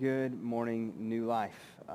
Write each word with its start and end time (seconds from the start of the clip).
Good 0.00 0.42
morning, 0.42 0.92
New 0.98 1.24
Life. 1.24 1.60
Uh, 1.88 1.92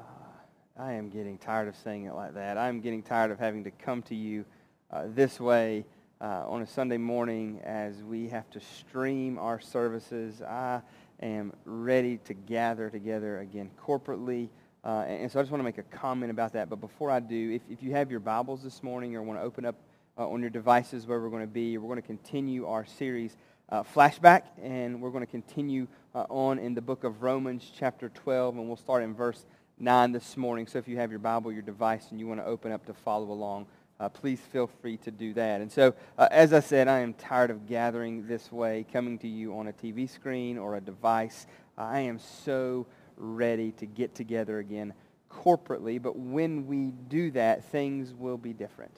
I 0.78 0.94
am 0.94 1.10
getting 1.10 1.38
tired 1.38 1.68
of 1.68 1.76
saying 1.76 2.06
it 2.06 2.14
like 2.14 2.34
that. 2.36 2.58
I'm 2.58 2.80
getting 2.80 3.04
tired 3.04 3.30
of 3.30 3.40
having 3.40 3.66
to 3.66 3.72
come 3.72 4.04
to 4.04 4.16
you 4.16 4.46
uh, 4.90 5.08
this 5.08 5.38
way 5.38 5.84
uh, 6.22 6.46
on 6.48 6.62
a 6.62 6.66
Sunday 6.66 6.96
morning 6.96 7.60
as 7.66 8.02
we 8.02 8.30
have 8.30 8.50
to 8.52 8.62
stream 8.62 9.38
our 9.38 9.60
services. 9.60 10.42
I 10.42 10.82
am 11.22 11.52
ready 11.66 12.20
to 12.20 12.34
gather 12.34 12.90
together 12.90 13.40
again 13.40 13.70
corporately. 13.86 14.48
Uh, 14.86 15.04
and 15.06 15.30
so 15.30 15.38
I 15.40 15.44
just 15.44 15.52
want 15.52 15.60
to 15.60 15.66
make 15.66 15.78
a 15.80 15.84
comment 15.84 16.32
about 16.32 16.54
that. 16.54 16.70
But 16.70 16.80
before 16.80 17.12
I 17.12 17.20
do, 17.20 17.52
if, 17.52 17.64
if 17.70 17.84
you 17.84 17.92
have 17.92 18.10
your 18.10 18.22
Bibles 18.22 18.64
this 18.64 18.82
morning 18.82 19.18
or 19.18 19.24
want 19.24 19.42
to 19.42 19.44
open 19.44 19.66
up 19.66 19.76
uh, 20.18 20.26
on 20.26 20.40
your 20.40 20.52
devices 20.52 21.06
where 21.06 21.20
we're 21.20 21.30
going 21.30 21.44
to 21.44 21.48
be, 21.48 21.78
we're 21.78 21.90
going 21.90 22.02
to 22.02 22.08
continue 22.08 22.66
our 22.66 22.86
series 22.86 23.36
uh, 23.68 23.84
flashback, 23.84 24.44
and 24.62 25.02
we're 25.02 25.12
going 25.12 25.26
to 25.26 25.30
continue 25.30 25.86
uh, 26.16 26.26
on 26.30 26.60
in 26.60 26.74
the 26.74 26.82
book 26.82 27.04
of 27.04 27.22
Romans, 27.22 27.72
chapter 27.78 28.10
12, 28.10 28.58
and 28.58 28.68
we'll 28.68 28.78
start 28.78 29.04
in 29.04 29.14
verse 29.14 29.46
9 29.80 30.12
this 30.12 30.36
morning. 30.38 30.68
So 30.68 30.80
if 30.80 30.88
you 30.88 30.98
have 30.98 31.12
your 31.12 31.20
Bible, 31.20 31.52
your 31.52 31.62
device, 31.62 32.08
and 32.12 32.20
you 32.20 32.28
want 32.28 32.40
to 32.40 32.46
open 32.46 32.72
up 32.72 32.86
to 32.88 32.94
follow 32.94 33.32
along, 33.32 33.68
uh, 34.00 34.10
please 34.10 34.40
feel 34.40 34.68
free 34.82 34.98
to 34.98 35.12
do 35.12 35.34
that. 35.34 35.62
And 35.62 35.72
so, 35.72 35.94
uh, 36.18 36.28
as 36.32 36.54
I 36.54 36.62
said, 36.62 36.88
I 36.88 37.00
am 37.00 37.14
tired 37.14 37.52
of 37.52 37.68
gathering 37.68 38.28
this 38.28 38.52
way, 38.52 38.86
coming 38.92 39.18
to 39.20 39.28
you 39.28 39.58
on 39.58 39.68
a 39.68 39.74
TV 39.74 40.10
screen 40.10 40.58
or 40.58 40.76
a 40.76 40.82
device. 40.82 41.48
I 41.78 42.00
am 42.02 42.20
so 42.20 42.88
ready 43.18 43.72
to 43.74 43.86
get 43.86 44.16
together 44.16 44.60
again 44.60 44.94
corporately, 45.30 46.02
but 46.02 46.18
when 46.18 46.66
we 46.66 46.92
do 46.92 47.32
that, 47.32 47.66
things 47.66 48.14
will 48.14 48.38
be 48.38 48.54
different. 48.54 48.96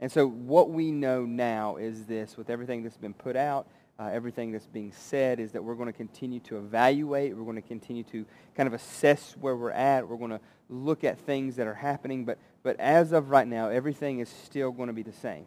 And 0.00 0.12
so 0.12 0.26
what 0.28 0.70
we 0.70 0.90
know 0.90 1.24
now 1.24 1.76
is 1.76 2.04
this, 2.04 2.36
with 2.36 2.50
everything 2.50 2.82
that's 2.82 2.98
been 2.98 3.14
put 3.14 3.36
out, 3.36 3.68
uh, 3.98 4.10
everything 4.12 4.52
that's 4.52 4.66
being 4.66 4.92
said 4.92 5.40
is 5.40 5.52
that 5.52 5.64
we're 5.64 5.74
going 5.74 5.86
to 5.86 5.92
continue 5.92 6.40
to 6.40 6.58
evaluate. 6.58 7.36
We're 7.36 7.44
going 7.44 7.56
to 7.56 7.62
continue 7.62 8.02
to 8.04 8.26
kind 8.54 8.66
of 8.66 8.74
assess 8.74 9.34
where 9.40 9.56
we're 9.56 9.70
at. 9.70 10.06
We're 10.06 10.18
going 10.18 10.32
to 10.32 10.40
look 10.68 11.04
at 11.04 11.18
things 11.20 11.56
that 11.56 11.66
are 11.66 11.74
happening. 11.74 12.24
But, 12.24 12.38
but 12.62 12.78
as 12.78 13.12
of 13.12 13.30
right 13.30 13.46
now, 13.46 13.68
everything 13.68 14.20
is 14.20 14.28
still 14.28 14.70
going 14.70 14.88
to 14.88 14.92
be 14.92 15.02
the 15.02 15.12
same. 15.12 15.46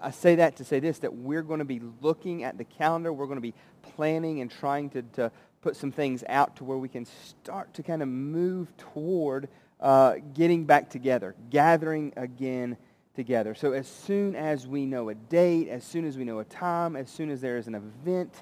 I 0.00 0.10
say 0.10 0.36
that 0.36 0.56
to 0.56 0.64
say 0.64 0.78
this, 0.78 0.98
that 1.00 1.14
we're 1.14 1.42
going 1.42 1.58
to 1.58 1.64
be 1.64 1.80
looking 2.00 2.44
at 2.44 2.58
the 2.58 2.64
calendar. 2.64 3.12
We're 3.12 3.26
going 3.26 3.38
to 3.38 3.42
be 3.42 3.54
planning 3.82 4.40
and 4.40 4.50
trying 4.50 4.90
to, 4.90 5.02
to 5.14 5.32
put 5.62 5.76
some 5.76 5.90
things 5.90 6.22
out 6.28 6.56
to 6.56 6.64
where 6.64 6.78
we 6.78 6.88
can 6.88 7.06
start 7.06 7.74
to 7.74 7.82
kind 7.82 8.02
of 8.02 8.08
move 8.08 8.76
toward 8.76 9.48
uh, 9.80 10.16
getting 10.34 10.64
back 10.64 10.90
together, 10.90 11.34
gathering 11.50 12.12
again 12.16 12.76
together. 13.14 13.54
So 13.54 13.72
as 13.72 13.86
soon 13.86 14.34
as 14.34 14.66
we 14.66 14.86
know 14.86 15.08
a 15.08 15.14
date, 15.14 15.68
as 15.68 15.84
soon 15.84 16.04
as 16.04 16.18
we 16.18 16.24
know 16.24 16.40
a 16.40 16.44
time, 16.44 16.96
as 16.96 17.08
soon 17.10 17.30
as 17.30 17.40
there 17.40 17.56
is 17.56 17.66
an 17.66 17.74
event 17.74 18.32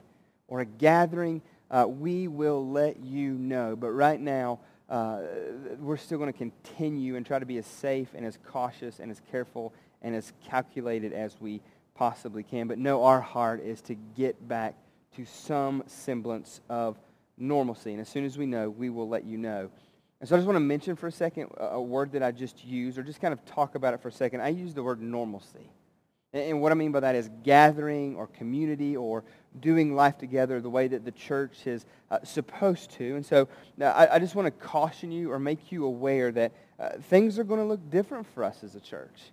or 0.49 0.61
a 0.61 0.65
gathering, 0.65 1.43
uh, 1.71 1.87
we 1.89 2.29
will 2.29 2.69
let 2.69 3.03
you 3.03 3.33
know. 3.33 3.77
But 3.77 3.91
right 3.91 4.21
now, 4.21 4.61
uh, 4.89 5.23
we're 5.79 5.97
still 5.97 6.19
going 6.19 6.33
to 6.33 6.39
continue 6.39 7.17
and 7.17 7.25
try 7.25 7.39
to 7.39 7.47
be 7.47 7.59
as 7.59 7.67
safe 7.67 8.09
and 8.15 8.27
as 8.27 8.39
cautious 8.47 8.99
and 9.01 9.11
as 9.11 9.21
careful 9.31 9.73
and 10.03 10.15
as 10.15 10.33
calculated 10.49 11.13
as 11.13 11.41
we 11.41 11.63
possibly 11.95 12.43
can. 12.43 12.67
But 12.67 12.79
no, 12.79 13.05
our 13.05 13.21
heart 13.21 13.61
is 13.63 13.81
to 13.83 13.95
get 13.95 14.49
back 14.49 14.75
to 15.17 15.25
some 15.25 15.83
semblance 15.87 16.61
of 16.69 16.99
normalcy. 17.39 17.93
And 17.93 18.01
as 18.01 18.09
soon 18.09 18.25
as 18.25 18.37
we 18.37 18.47
know, 18.47 18.69
we 18.71 18.91
will 18.91 19.09
let 19.09 19.25
you 19.25 19.39
know. 19.39 19.71
And 20.23 20.29
so 20.29 20.37
I 20.37 20.39
just 20.39 20.47
want 20.47 20.55
to 20.55 20.61
mention 20.61 20.95
for 20.95 21.09
a 21.09 21.13
second 21.13 21.51
a 21.59 21.83
word 21.83 22.13
that 22.13 22.23
I 22.23 22.31
just 22.31 22.65
used, 22.65 22.97
or 22.97 23.03
just 23.03 23.21
kind 23.21 23.33
of 23.33 23.45
talk 23.45 23.75
about 23.75 23.93
it 23.93 24.01
for 24.01 24.07
a 24.07 24.13
second. 24.13 24.41
I 24.41 24.51
use 24.51 24.73
the 24.73 24.81
word 24.81 25.03
normalcy. 25.03 25.69
And 26.33 26.63
what 26.63 26.71
I 26.71 26.77
mean 26.77 26.93
by 26.93 27.01
that 27.01 27.17
is 27.17 27.29
gathering 27.43 28.15
or 28.15 28.29
community 28.29 28.97
or 28.97 29.25
doing 29.59 29.97
life 29.97 30.19
together 30.19 30.61
the 30.61 30.71
way 30.71 30.87
that 30.87 31.05
the 31.05 31.11
church 31.11 31.67
is 31.67 31.87
uh, 32.13 32.21
supposed 32.23 32.93
to. 32.93 33.17
And 33.17 33.27
so 33.27 33.49
uh, 33.81 33.87
I, 33.87 34.15
I, 34.15 34.19
just 34.21 34.37
want 34.37 34.47
to 34.47 34.53
caution 34.53 35.11
you 35.11 35.33
or 35.33 35.41
make 35.41 35.73
you 35.73 35.87
aware 35.87 36.31
that 36.31 36.53
uh, 36.79 36.91
things 37.11 37.37
are 37.41 37.45
going 37.45 37.59
to 37.59 37.67
look 37.67 37.91
different 37.91 38.29
for 38.33 38.45
us 38.45 38.63
as 38.63 38.77
a 38.77 38.81
church. 38.81 39.33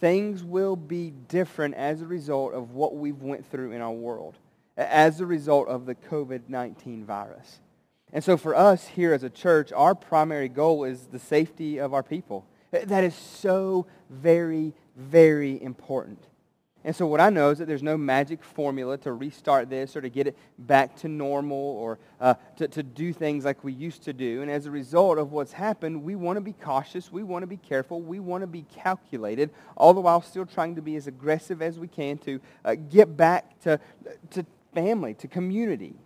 Things 0.00 0.42
will 0.42 0.74
be 0.74 1.12
different 1.28 1.76
as 1.76 2.02
a 2.02 2.06
result 2.06 2.52
of 2.52 2.72
what 2.72 2.96
we've 2.96 3.22
went 3.22 3.48
through 3.48 3.72
in 3.72 3.80
our 3.80 3.92
world, 3.92 4.34
as 4.76 5.20
a 5.20 5.26
result 5.26 5.68
of 5.68 5.86
the 5.86 5.94
COVID-19 5.94 7.04
virus. 7.04 7.60
And 8.12 8.22
so 8.22 8.36
for 8.36 8.54
us 8.54 8.86
here 8.86 9.12
as 9.12 9.22
a 9.22 9.30
church, 9.30 9.72
our 9.72 9.94
primary 9.94 10.48
goal 10.48 10.84
is 10.84 11.06
the 11.06 11.18
safety 11.18 11.78
of 11.78 11.92
our 11.92 12.02
people. 12.02 12.46
That 12.70 13.04
is 13.04 13.14
so 13.14 13.86
very, 14.10 14.74
very 14.96 15.60
important. 15.62 16.18
And 16.86 16.94
so 16.94 17.04
what 17.04 17.20
I 17.20 17.30
know 17.30 17.50
is 17.50 17.58
that 17.58 17.66
there's 17.66 17.82
no 17.82 17.98
magic 17.98 18.44
formula 18.44 18.96
to 18.98 19.12
restart 19.12 19.68
this 19.68 19.96
or 19.96 20.00
to 20.02 20.08
get 20.08 20.28
it 20.28 20.38
back 20.56 20.94
to 20.98 21.08
normal 21.08 21.58
or 21.58 21.98
uh, 22.20 22.34
to, 22.58 22.68
to 22.68 22.82
do 22.84 23.12
things 23.12 23.44
like 23.44 23.64
we 23.64 23.72
used 23.72 24.04
to 24.04 24.12
do. 24.12 24.40
And 24.40 24.48
as 24.48 24.66
a 24.66 24.70
result 24.70 25.18
of 25.18 25.32
what's 25.32 25.52
happened, 25.52 26.04
we 26.04 26.14
want 26.14 26.36
to 26.36 26.40
be 26.40 26.52
cautious. 26.52 27.10
We 27.10 27.24
want 27.24 27.42
to 27.42 27.48
be 27.48 27.56
careful. 27.56 28.00
We 28.00 28.20
want 28.20 28.42
to 28.42 28.46
be 28.46 28.62
calculated, 28.72 29.50
all 29.76 29.94
the 29.94 30.00
while 30.00 30.22
still 30.22 30.46
trying 30.46 30.76
to 30.76 30.82
be 30.82 30.94
as 30.94 31.08
aggressive 31.08 31.60
as 31.60 31.76
we 31.76 31.88
can 31.88 32.18
to 32.18 32.40
uh, 32.64 32.76
get 32.76 33.16
back 33.16 33.58
to, 33.62 33.80
to 34.30 34.46
family, 34.72 35.14
to 35.14 35.26
community, 35.26 35.96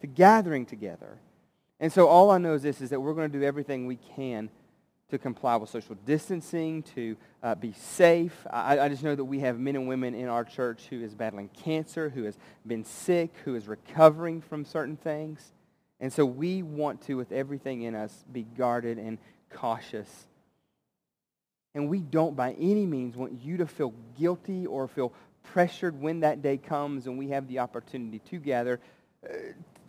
to 0.00 0.06
gathering 0.06 0.66
together. 0.66 1.18
And 1.80 1.92
so 1.92 2.08
all 2.08 2.30
I 2.30 2.38
know 2.38 2.54
is 2.54 2.62
this, 2.62 2.80
is 2.80 2.90
that 2.90 3.00
we're 3.00 3.14
going 3.14 3.30
to 3.30 3.38
do 3.38 3.44
everything 3.44 3.86
we 3.86 3.96
can 3.96 4.50
to 5.10 5.18
comply 5.18 5.56
with 5.56 5.68
social 5.68 5.96
distancing, 6.06 6.82
to 6.82 7.16
uh, 7.42 7.54
be 7.54 7.72
safe. 7.72 8.46
I, 8.50 8.80
I, 8.80 8.88
just 8.88 9.02
know 9.02 9.14
that 9.14 9.24
we 9.24 9.40
have 9.40 9.58
men 9.58 9.76
and 9.76 9.86
women 9.86 10.14
in 10.14 10.28
our 10.28 10.44
church 10.44 10.84
who 10.88 11.02
is 11.02 11.14
battling 11.14 11.50
cancer, 11.50 12.08
who 12.08 12.24
has 12.24 12.38
been 12.66 12.84
sick, 12.84 13.32
who 13.44 13.54
is 13.54 13.68
recovering 13.68 14.40
from 14.40 14.64
certain 14.64 14.96
things. 14.96 15.52
And 16.00 16.12
so 16.12 16.24
we 16.24 16.62
want 16.62 17.02
to, 17.02 17.14
with 17.14 17.32
everything 17.32 17.82
in 17.82 17.94
us, 17.94 18.24
be 18.32 18.42
guarded 18.42 18.98
and 18.98 19.18
cautious. 19.50 20.08
And 21.74 21.88
we 21.88 22.00
don't 22.00 22.34
by 22.34 22.52
any 22.52 22.86
means 22.86 23.16
want 23.16 23.40
you 23.42 23.58
to 23.58 23.66
feel 23.66 23.92
guilty 24.18 24.66
or 24.66 24.88
feel 24.88 25.12
pressured 25.42 26.00
when 26.00 26.20
that 26.20 26.40
day 26.42 26.56
comes 26.56 27.06
and 27.06 27.18
we 27.18 27.28
have 27.28 27.46
the 27.48 27.58
opportunity 27.58 28.18
to 28.18 28.38
gather 28.38 28.80
uh, 29.28 29.32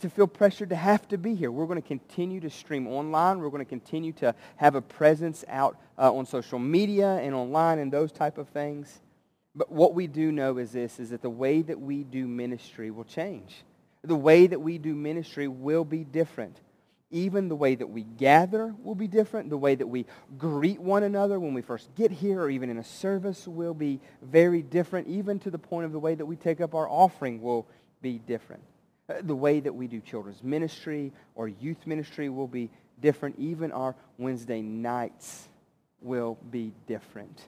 to 0.01 0.09
feel 0.09 0.27
pressured 0.27 0.69
to 0.69 0.75
have 0.75 1.07
to 1.09 1.17
be 1.17 1.35
here. 1.35 1.51
We're 1.51 1.65
going 1.67 1.81
to 1.81 1.87
continue 1.87 2.39
to 2.41 2.49
stream 2.49 2.87
online. 2.87 3.39
We're 3.39 3.49
going 3.49 3.65
to 3.65 3.69
continue 3.69 4.13
to 4.13 4.35
have 4.57 4.75
a 4.75 4.81
presence 4.81 5.43
out 5.47 5.77
uh, 5.97 6.13
on 6.13 6.25
social 6.25 6.59
media 6.59 7.17
and 7.17 7.33
online 7.33 7.79
and 7.79 7.91
those 7.91 8.11
type 8.11 8.37
of 8.37 8.49
things. 8.49 8.99
But 9.55 9.71
what 9.71 9.93
we 9.93 10.07
do 10.07 10.31
know 10.31 10.57
is 10.57 10.73
this, 10.73 10.99
is 10.99 11.11
that 11.11 11.21
the 11.21 11.29
way 11.29 11.61
that 11.61 11.79
we 11.79 12.03
do 12.03 12.27
ministry 12.27 12.91
will 12.91 13.05
change. 13.05 13.63
The 14.03 14.15
way 14.15 14.47
that 14.47 14.59
we 14.59 14.77
do 14.77 14.93
ministry 14.93 15.47
will 15.47 15.85
be 15.85 16.03
different. 16.03 16.57
Even 17.11 17.47
the 17.47 17.55
way 17.55 17.75
that 17.75 17.87
we 17.87 18.03
gather 18.03 18.75
will 18.83 18.95
be 18.95 19.07
different. 19.07 19.49
The 19.49 19.57
way 19.57 19.75
that 19.75 19.87
we 19.87 20.05
greet 20.37 20.81
one 20.81 21.03
another 21.03 21.39
when 21.39 21.53
we 21.53 21.61
first 21.61 21.93
get 21.95 22.11
here 22.11 22.41
or 22.41 22.49
even 22.49 22.69
in 22.69 22.77
a 22.77 22.83
service 22.83 23.47
will 23.47 23.73
be 23.73 24.01
very 24.21 24.61
different. 24.61 25.07
Even 25.07 25.39
to 25.39 25.49
the 25.49 25.57
point 25.57 25.85
of 25.85 25.93
the 25.93 25.99
way 25.99 26.15
that 26.15 26.25
we 26.25 26.35
take 26.35 26.59
up 26.59 26.75
our 26.75 26.89
offering 26.89 27.41
will 27.41 27.65
be 28.01 28.19
different. 28.19 28.63
Uh, 29.07 29.15
the 29.21 29.35
way 29.35 29.59
that 29.59 29.73
we 29.73 29.87
do 29.87 29.99
children's 29.99 30.43
ministry 30.43 31.13
or 31.35 31.47
youth 31.47 31.85
ministry 31.85 32.29
will 32.29 32.47
be 32.47 32.69
different. 33.01 33.37
Even 33.37 33.71
our 33.71 33.95
Wednesday 34.17 34.61
nights 34.61 35.47
will 36.01 36.37
be 36.49 36.71
different. 36.87 37.41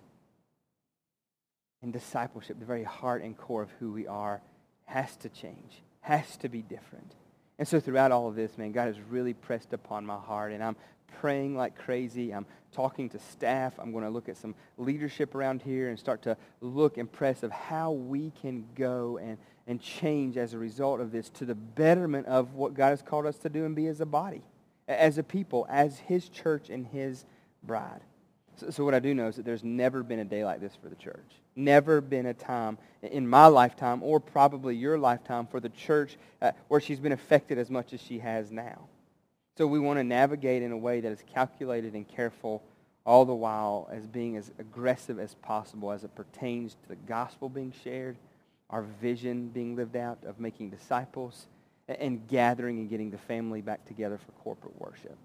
And 1.81 1.94
discipleship, 1.94 2.59
the 2.59 2.66
very 2.66 2.84
heart 2.84 3.23
and 3.23 3.38
core 3.38 3.63
of 3.63 3.72
who 3.79 3.91
we 3.91 4.07
are, 4.07 4.41
has 4.85 5.16
to 5.17 5.29
change, 5.29 5.81
has 6.01 6.38
to 6.38 6.50
be 6.50 6.62
different. 6.62 7.13
And 7.59 7.67
so 7.67 7.79
throughout 7.79 8.12
all 8.12 8.28
of 8.28 8.35
this, 8.35 8.57
man, 8.57 8.72
God 8.72 8.88
has 8.88 9.00
really 9.09 9.34
pressed 9.34 9.73
upon 9.73 10.06
my 10.06 10.17
heart, 10.17 10.51
and 10.51 10.63
I'm 10.63 10.75
praying 11.19 11.56
like 11.56 11.75
crazy. 11.75 12.34
I'm 12.34 12.46
talking 12.72 13.09
to 13.09 13.19
staff. 13.19 13.73
I'm 13.79 13.91
going 13.91 14.03
to 14.03 14.09
look 14.09 14.29
at 14.29 14.38
some 14.38 14.56
leadership 14.78 15.34
around 15.34 15.62
here 15.62 15.90
and 15.90 15.97
start 15.97 16.23
to 16.23 16.38
look 16.62 16.97
and 16.97 17.12
press 17.12 17.44
of 17.44 17.51
how 17.51 17.91
we 17.91 18.31
can 18.41 18.66
go 18.75 19.17
and 19.17 19.38
and 19.67 19.81
change 19.81 20.38
as 20.38 20.53
a 20.53 20.57
result 20.57 21.01
of 21.01 21.11
this 21.11 21.29
to 21.29 21.45
the 21.45 21.53
betterment 21.53 22.25
of 22.28 22.53
what 22.53 22.73
God 22.73 22.90
has 22.90 23.02
called 23.02 23.25
us 23.25 23.35
to 23.40 23.49
do 23.49 23.66
and 23.66 23.75
be 23.75 23.87
as 23.87 23.99
a 23.99 24.05
body, 24.05 24.41
as 24.87 25.17
a 25.17 25.23
people, 25.23 25.67
as 25.69 25.99
his 25.99 26.29
church 26.29 26.69
and 26.69 26.87
his 26.87 27.25
bride. 27.64 28.02
So, 28.55 28.69
so, 28.72 28.85
what 28.85 28.96
I 28.96 28.99
do 28.99 29.14
know 29.14 29.28
is 29.28 29.35
that 29.35 29.46
there's 29.46 29.64
never 29.64 30.02
been 30.02 30.19
a 30.19 30.25
day 30.25 30.43
like 30.43 30.61
this 30.61 30.75
for 30.81 30.90
the 30.90 30.96
church. 30.96 31.29
Never 31.55 32.02
been 32.02 32.25
a 32.25 32.34
time 32.34 32.78
in 33.03 33.28
my 33.28 33.47
lifetime 33.47 34.02
or 34.02 34.19
probably 34.19 34.75
your 34.75 34.97
lifetime 34.97 35.47
for 35.47 35.59
the 35.59 35.70
church 35.70 36.17
uh, 36.41 36.52
where 36.67 36.79
she's 36.79 36.99
been 36.99 37.11
affected 37.11 37.58
as 37.58 37.70
much 37.70 37.93
as 37.93 38.02
she 38.02 38.20
has 38.20 38.52
now. 38.52 38.87
So 39.58 39.67
we 39.67 39.79
want 39.79 39.99
to 39.99 40.03
navigate 40.03 40.63
in 40.63 40.72
a 40.72 40.78
way 40.78 41.02
that 41.02 41.11
is 41.11 41.23
calculated 41.34 41.93
and 41.93 42.08
careful 42.08 42.63
all 43.05 43.25
the 43.25 43.34
while 43.34 43.90
as 43.91 44.05
being 44.05 44.37
as 44.37 44.52
aggressive 44.59 45.20
as 45.20 45.34
possible 45.35 45.91
as 45.91 46.03
it 46.03 46.13
pertains 46.16 46.75
to 46.84 46.90
the 46.90 46.96
gospel 46.96 47.49
being 47.49 47.73
shared 47.84 48.17
our 48.69 48.84
vision 49.02 49.49
being 49.49 49.75
lived 49.75 49.96
out 49.96 50.19
of 50.25 50.40
making 50.40 50.69
disciples 50.69 51.47
and 51.87 52.28
gathering 52.28 52.79
and 52.79 52.90
getting 52.90 53.09
the 53.09 53.17
family 53.17 53.61
back 53.61 53.85
together 53.85 54.17
for 54.17 54.31
corporate 54.43 54.79
worship. 54.79 55.17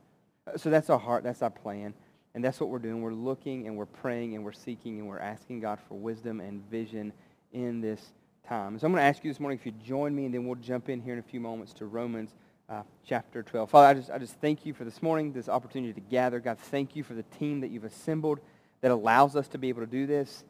Uh, 0.46 0.56
so 0.56 0.70
that's 0.70 0.90
our 0.90 0.98
heart. 0.98 1.24
That's 1.24 1.42
our 1.42 1.50
plan. 1.50 1.94
And 2.34 2.42
that's 2.42 2.60
what 2.60 2.70
we're 2.70 2.78
doing. 2.78 3.02
We're 3.02 3.12
looking 3.12 3.66
and 3.66 3.76
we're 3.76 3.86
praying 3.86 4.34
and 4.34 4.44
we're 4.44 4.52
seeking 4.52 4.98
and 4.98 5.08
we're 5.08 5.18
asking 5.18 5.60
God 5.60 5.78
for 5.88 5.96
wisdom 5.96 6.40
and 6.40 6.62
vision 6.70 7.12
in 7.52 7.80
this 7.80 8.12
time. 8.48 8.78
So 8.78 8.86
I'm 8.86 8.92
going 8.92 9.02
to 9.02 9.06
ask 9.06 9.22
you 9.24 9.30
this 9.30 9.40
morning 9.40 9.58
if 9.58 9.66
you 9.66 9.72
join 9.84 10.14
me 10.14 10.24
and 10.24 10.34
then 10.34 10.46
we'll 10.46 10.56
jump 10.56 10.88
in 10.88 11.00
here 11.00 11.12
in 11.12 11.18
a 11.18 11.22
few 11.22 11.40
moments 11.40 11.72
to 11.74 11.86
Romans 11.86 12.30
uh, 12.68 12.82
chapter 13.06 13.42
12. 13.42 13.70
Father, 13.70 13.86
I 13.88 13.94
just, 13.94 14.10
I 14.10 14.18
just 14.18 14.34
thank 14.40 14.64
you 14.64 14.72
for 14.72 14.84
this 14.84 15.02
morning, 15.02 15.32
this 15.32 15.48
opportunity 15.48 15.92
to 15.92 16.00
gather. 16.00 16.40
God, 16.40 16.58
thank 16.58 16.96
you 16.96 17.02
for 17.02 17.14
the 17.14 17.24
team 17.24 17.60
that 17.60 17.70
you've 17.70 17.84
assembled 17.84 18.40
that 18.80 18.90
allows 18.90 19.36
us 19.36 19.48
to 19.48 19.58
be 19.58 19.68
able 19.68 19.82
to 19.82 19.86
do 19.86 20.06
this. 20.06 20.44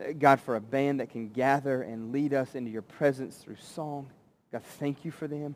Uh, 0.00 0.12
God, 0.18 0.40
for 0.40 0.56
a 0.56 0.60
band 0.60 1.00
that 1.00 1.10
can 1.10 1.28
gather 1.28 1.82
and 1.82 2.12
lead 2.12 2.34
us 2.34 2.54
into 2.54 2.70
your 2.70 2.82
presence 2.82 3.36
through 3.36 3.56
song. 3.56 4.10
God, 4.50 4.62
thank 4.78 5.04
you 5.04 5.10
for 5.10 5.28
them. 5.28 5.54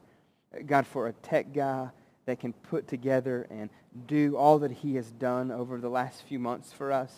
Uh, 0.55 0.61
God, 0.65 0.87
for 0.87 1.09
a 1.09 1.13
tech 1.13 1.53
guy 1.53 1.89
that 2.27 2.39
can 2.39 2.53
put 2.53 2.87
together 2.87 3.47
and 3.51 3.71
do 4.07 4.37
all 4.37 4.59
that 4.61 4.71
he 4.71 4.95
has 4.97 5.11
done 5.13 5.51
over 5.51 5.81
the 5.81 5.89
last 5.89 6.23
few 6.23 6.39
months 6.39 6.73
for 6.73 6.93
us 6.93 7.13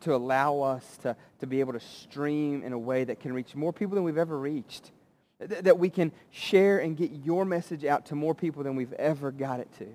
to 0.00 0.14
allow 0.14 0.60
us 0.60 0.98
to, 0.98 1.16
to 1.40 1.46
be 1.46 1.60
able 1.60 1.72
to 1.72 1.80
stream 1.80 2.62
in 2.62 2.72
a 2.72 2.78
way 2.78 3.04
that 3.04 3.20
can 3.20 3.32
reach 3.32 3.54
more 3.54 3.72
people 3.72 3.94
than 3.94 4.04
we've 4.04 4.18
ever 4.18 4.38
reached. 4.38 4.92
That 5.40 5.78
we 5.78 5.88
can 5.88 6.12
share 6.30 6.80
and 6.80 6.96
get 6.96 7.12
your 7.24 7.44
message 7.44 7.84
out 7.84 8.06
to 8.06 8.16
more 8.16 8.34
people 8.34 8.64
than 8.64 8.74
we've 8.74 8.92
ever 8.94 9.30
got 9.30 9.60
it 9.60 9.68
to. 9.78 9.86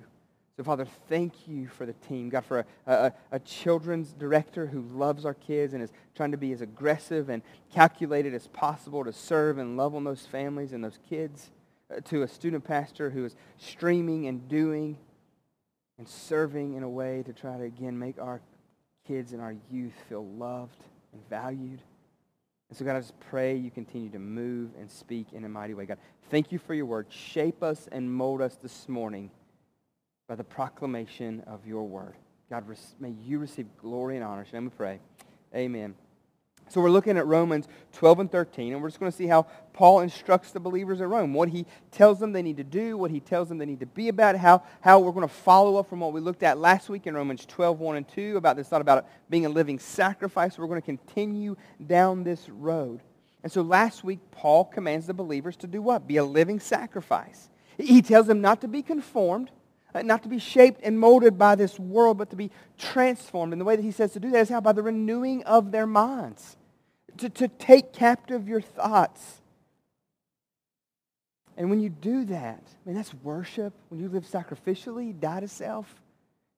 So, 0.56 0.64
Father, 0.64 0.86
thank 1.10 1.48
you 1.48 1.68
for 1.68 1.88
the 1.88 1.94
team. 1.94 2.30
God, 2.30 2.46
for 2.46 2.60
a, 2.60 2.66
a, 2.86 3.14
a, 3.32 3.40
children's 3.40 4.14
director 4.14 4.68
who 4.68 4.82
loves 4.82 5.26
our 5.26 5.34
kids 5.34 5.74
and 5.74 5.82
is 5.82 5.92
trying 6.16 6.30
to 6.30 6.38
be 6.38 6.52
as 6.52 6.62
aggressive 6.62 7.30
and 7.30 7.42
calculated 7.74 8.36
as 8.36 8.46
possible 8.48 9.04
to 9.04 9.12
serve 9.12 9.58
and 9.58 9.78
love 9.78 9.96
on 9.96 10.04
those 10.04 10.28
families 10.28 10.72
and 10.72 10.84
those 10.84 11.00
kids. 11.10 11.50
Uh, 11.90 12.02
to 12.02 12.22
a 12.22 12.28
student 12.28 12.64
pastor 12.64 13.10
who 13.10 13.26
is 13.26 13.36
streaming 13.58 14.28
and 14.28 14.48
doing 14.48 14.96
and 15.98 16.08
serving 16.08 16.76
in 16.76 16.84
a 16.84 16.90
way 16.90 17.24
to 17.24 17.34
try 17.34 17.58
to, 17.58 17.64
again, 17.64 17.98
make 17.98 18.20
our 18.20 18.40
kids 19.08 19.34
and 19.34 19.42
our 19.42 19.56
youth 19.72 19.94
feel 20.08 20.26
loved 20.26 20.84
and 21.14 21.30
valued. 21.30 21.82
And 22.70 22.78
so, 22.78 22.86
God, 22.86 22.96
I 22.96 23.00
just 23.00 23.20
pray 23.22 23.56
you 23.56 23.72
continue 23.72 24.10
to 24.12 24.20
move 24.20 24.70
and 24.80 24.90
speak 24.90 25.34
in 25.34 25.46
a 25.46 25.50
mighty 25.50 25.74
way. 25.74 25.88
God, 25.88 25.98
thank 26.30 26.52
you 26.52 26.60
for 26.60 26.76
your 26.76 26.86
word. 26.86 27.08
Shape 27.10 27.64
us 27.64 27.90
and 27.92 28.14
mold 28.14 28.40
us 28.40 28.56
this 28.56 28.88
morning 28.88 29.32
by 30.28 30.36
the 30.36 30.44
proclamation 30.44 31.44
of 31.48 31.66
your 31.66 31.84
word. 31.84 32.16
God, 32.50 32.66
may 33.00 33.14
you 33.24 33.40
receive 33.40 33.68
glory 33.78 34.16
and 34.16 34.24
honor. 34.24 34.46
Shall 34.50 34.62
we 34.62 34.70
pray? 34.70 35.00
Amen. 35.56 35.96
So 36.70 36.82
we're 36.82 36.90
looking 36.90 37.18
at 37.18 37.28
Romans 37.28 37.68
12 37.94 38.20
and 38.20 38.32
13, 38.32 38.74
and 38.74 38.82
we're 38.82 38.88
just 38.88 39.00
going 39.00 39.12
to 39.12 39.18
see 39.18 39.28
how 39.28 39.48
Paul 39.74 40.00
instructs 40.00 40.52
the 40.52 40.60
believers 40.60 41.02
at 41.02 41.08
Rome, 41.08 41.34
what 41.34 41.50
he 41.50 41.66
tells 41.92 42.20
them 42.20 42.32
they 42.32 42.42
need 42.42 42.58
to 42.58 42.64
do, 42.64 42.98
what 42.98 43.12
he 43.12 43.20
tells 43.20 43.50
them 43.50 43.58
they 43.58 43.66
need 43.66 43.82
to 43.82 43.86
be 43.86 44.08
about, 44.08 44.36
how, 44.38 44.64
how 44.82 45.00
we're 45.00 45.12
going 45.12 45.28
to 45.28 45.34
follow 45.34 45.78
up 45.78 45.90
from 45.90 46.00
what 46.00 46.14
we 46.14 46.22
looked 46.22 46.42
at 46.42 46.58
last 46.58 46.90
week 46.90 47.06
in 47.06 47.14
Romans 47.14 47.46
12, 47.46 47.80
1 47.80 47.98
and 47.98 48.08
2, 48.08 48.38
about 48.38 48.56
this 48.56 48.68
thought 48.68 48.82
about 48.82 49.08
being 49.30 49.46
a 49.46 49.50
living 49.50 49.78
sacrifice. 49.78 50.58
We're 50.58 50.68
going 50.68 50.82
to 50.82 50.86
continue 50.86 51.58
down 51.86 52.24
this 52.24 52.48
road. 52.50 53.02
And 53.44 53.52
so 53.52 53.62
last 53.62 54.04
week, 54.04 54.20
Paul 54.32 54.66
commands 54.66 55.06
the 55.06 55.14
believers 55.14 55.58
to 55.58 55.68
do 55.68 55.82
what? 55.82 56.08
Be 56.08 56.18
a 56.18 56.24
living 56.24 56.60
sacrifice. 56.60 57.50
He 57.78 58.02
tells 58.02 58.28
them 58.28 58.40
not 58.40 58.62
to 58.62 58.68
be 58.68 58.82
conformed, 58.82 59.52
Uh, 59.96 60.02
not 60.02 60.24
to 60.24 60.30
be 60.30 60.40
shaped 60.40 60.82
and 60.84 61.00
molded 61.00 61.38
by 61.38 61.56
this 61.56 61.80
world, 61.80 62.18
but 62.18 62.30
to 62.32 62.36
be 62.36 62.50
transformed. 62.78 63.54
And 63.54 63.62
the 63.62 63.66
way 63.66 63.76
that 63.76 63.84
he 63.84 63.92
says 63.92 64.14
to 64.14 64.20
do 64.20 64.32
that 64.32 64.42
is 64.42 64.50
how? 64.50 64.62
By 64.62 64.74
the 64.74 64.82
renewing 64.82 65.44
of 65.44 65.72
their 65.72 65.86
minds. 65.86 66.58
To, 67.18 67.30
to 67.30 67.48
take 67.48 67.94
captive 67.94 68.48
your 68.48 68.62
thoughts. 68.62 69.42
And 71.56 71.70
when 71.70 71.80
you 71.80 71.90
do 71.90 72.26
that, 72.26 72.64
I 72.66 72.90
mean, 72.90 72.96
that's 72.96 73.14
worship. 73.14 73.74
When 73.90 74.00
you 74.00 74.10
live 74.10 74.26
sacrificially, 74.26 75.20
die 75.20 75.42
to 75.42 75.48
self, 75.48 75.94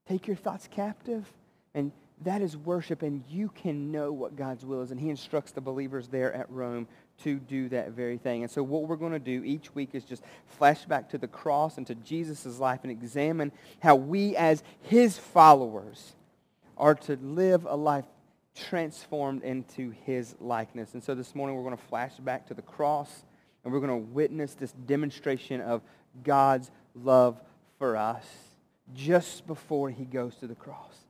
take 0.08 0.28
your 0.28 0.38
thoughts 0.38 0.70
captive, 0.72 1.26
and 1.74 1.92
that 2.24 2.42
is 2.42 2.56
worship, 2.56 3.02
and 3.02 3.22
you 3.30 3.50
can 3.50 3.92
know 3.92 4.14
what 4.14 4.38
God's 4.38 4.66
will 4.66 4.82
is. 4.82 4.92
And 4.92 5.00
he 5.00 5.10
instructs 5.10 5.52
the 5.52 5.60
believers 5.60 6.08
there 6.08 6.34
at 6.34 6.50
Rome 6.50 6.88
to 7.24 7.36
do 7.36 7.70
that 7.70 7.92
very 7.92 8.18
thing. 8.18 8.44
And 8.44 8.52
so 8.52 8.62
what 8.62 8.88
we're 8.88 8.96
going 8.96 9.14
to 9.14 9.20
do 9.20 9.44
each 9.44 9.74
week 9.74 9.92
is 9.94 10.04
just 10.04 10.24
flash 10.48 10.86
back 10.86 11.10
to 11.10 11.18
the 11.18 11.28
cross 11.28 11.78
and 11.78 11.88
to 11.88 11.96
Jesus' 11.96 12.60
life 12.60 12.82
and 12.84 12.92
examine 12.92 13.52
how 13.82 13.96
we 13.96 14.36
as 14.36 14.64
his 14.82 15.18
followers 15.18 16.16
are 16.78 16.96
to 16.96 17.18
live 17.22 17.66
a 17.66 17.76
life 17.76 18.06
transformed 18.56 19.44
into 19.44 19.92
his 20.06 20.36
likeness. 20.40 20.94
And 20.94 21.04
so 21.04 21.16
this 21.16 21.36
morning 21.36 21.56
we're 21.56 21.64
going 21.64 21.78
to 21.78 21.84
flash 21.84 22.14
back 22.16 22.48
to 22.48 22.54
the 22.54 22.62
cross 22.62 23.26
and 23.64 23.74
we're 23.74 23.80
going 23.80 23.90
to 23.90 24.14
witness 24.14 24.54
this 24.54 24.72
demonstration 24.72 25.62
of 25.62 25.82
God's 26.24 26.70
love 26.94 27.40
for 27.80 27.98
us 27.98 28.26
just 28.94 29.48
before 29.48 29.90
he 29.90 30.06
goes 30.06 30.36
to 30.38 30.48
the 30.48 30.56
cross. 30.56 31.05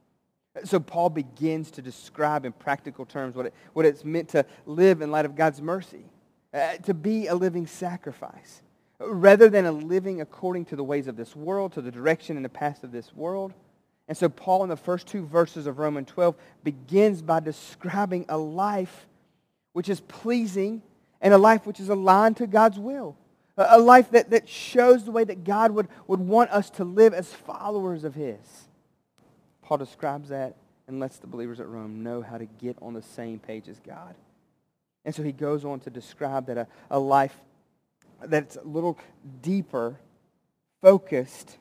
So 0.63 0.79
Paul 0.79 1.09
begins 1.09 1.69
to 1.71 1.81
describe 1.81 2.45
in 2.45 2.53
practical 2.53 3.05
terms 3.05 3.35
what, 3.35 3.47
it, 3.47 3.53
what 3.73 3.85
it's 3.85 4.05
meant 4.05 4.29
to 4.29 4.45
live 4.65 5.01
in 5.01 5.11
light 5.11 5.25
of 5.25 5.35
God's 5.35 5.61
mercy, 5.61 6.05
uh, 6.53 6.77
to 6.77 6.93
be 6.93 7.27
a 7.27 7.35
living 7.35 7.67
sacrifice, 7.67 8.61
rather 8.99 9.49
than 9.49 9.65
a 9.65 9.71
living 9.71 10.21
according 10.21 10.65
to 10.65 10.75
the 10.77 10.83
ways 10.83 11.07
of 11.07 11.17
this 11.17 11.35
world, 11.35 11.73
to 11.73 11.81
the 11.81 11.91
direction 11.91 12.37
and 12.37 12.45
the 12.45 12.49
path 12.49 12.83
of 12.83 12.91
this 12.91 13.13
world. 13.13 13.53
And 14.07 14.17
so 14.17 14.29
Paul 14.29 14.63
in 14.63 14.69
the 14.69 14.77
first 14.77 15.07
two 15.07 15.25
verses 15.25 15.67
of 15.67 15.79
Romans 15.79 16.07
12 16.09 16.35
begins 16.63 17.21
by 17.21 17.39
describing 17.39 18.25
a 18.29 18.37
life 18.37 19.07
which 19.73 19.89
is 19.89 19.99
pleasing 19.99 20.81
and 21.19 21.33
a 21.33 21.37
life 21.37 21.65
which 21.65 21.79
is 21.79 21.89
aligned 21.89 22.37
to 22.37 22.47
God's 22.47 22.79
will. 22.79 23.17
A 23.57 23.79
life 23.79 24.11
that, 24.11 24.29
that 24.29 24.47
shows 24.47 25.05
the 25.05 25.11
way 25.11 25.23
that 25.23 25.43
God 25.43 25.71
would, 25.71 25.87
would 26.07 26.19
want 26.19 26.51
us 26.51 26.69
to 26.71 26.83
live 26.83 27.13
as 27.13 27.33
followers 27.33 28.03
of 28.03 28.13
his. 28.13 28.64
Paul 29.65 29.77
describes 29.77 30.29
that 30.29 30.55
and 30.87 30.99
lets 30.99 31.17
the 31.17 31.27
believers 31.27 31.59
at 31.59 31.67
Rome 31.67 32.03
know 32.03 32.21
how 32.21 32.37
to 32.37 32.45
get 32.45 32.77
on 32.81 32.93
the 32.93 33.01
same 33.01 33.39
page 33.39 33.67
as 33.67 33.79
God. 33.79 34.13
And 35.03 35.13
so 35.13 35.23
he 35.23 35.31
goes 35.31 35.65
on 35.65 35.79
to 35.81 35.89
describe 35.89 36.45
that 36.47 36.57
a, 36.57 36.67
a 36.91 36.99
life 36.99 37.35
that's 38.23 38.55
a 38.55 38.63
little 38.63 38.97
deeper, 39.41 39.97
focused, 40.81 41.57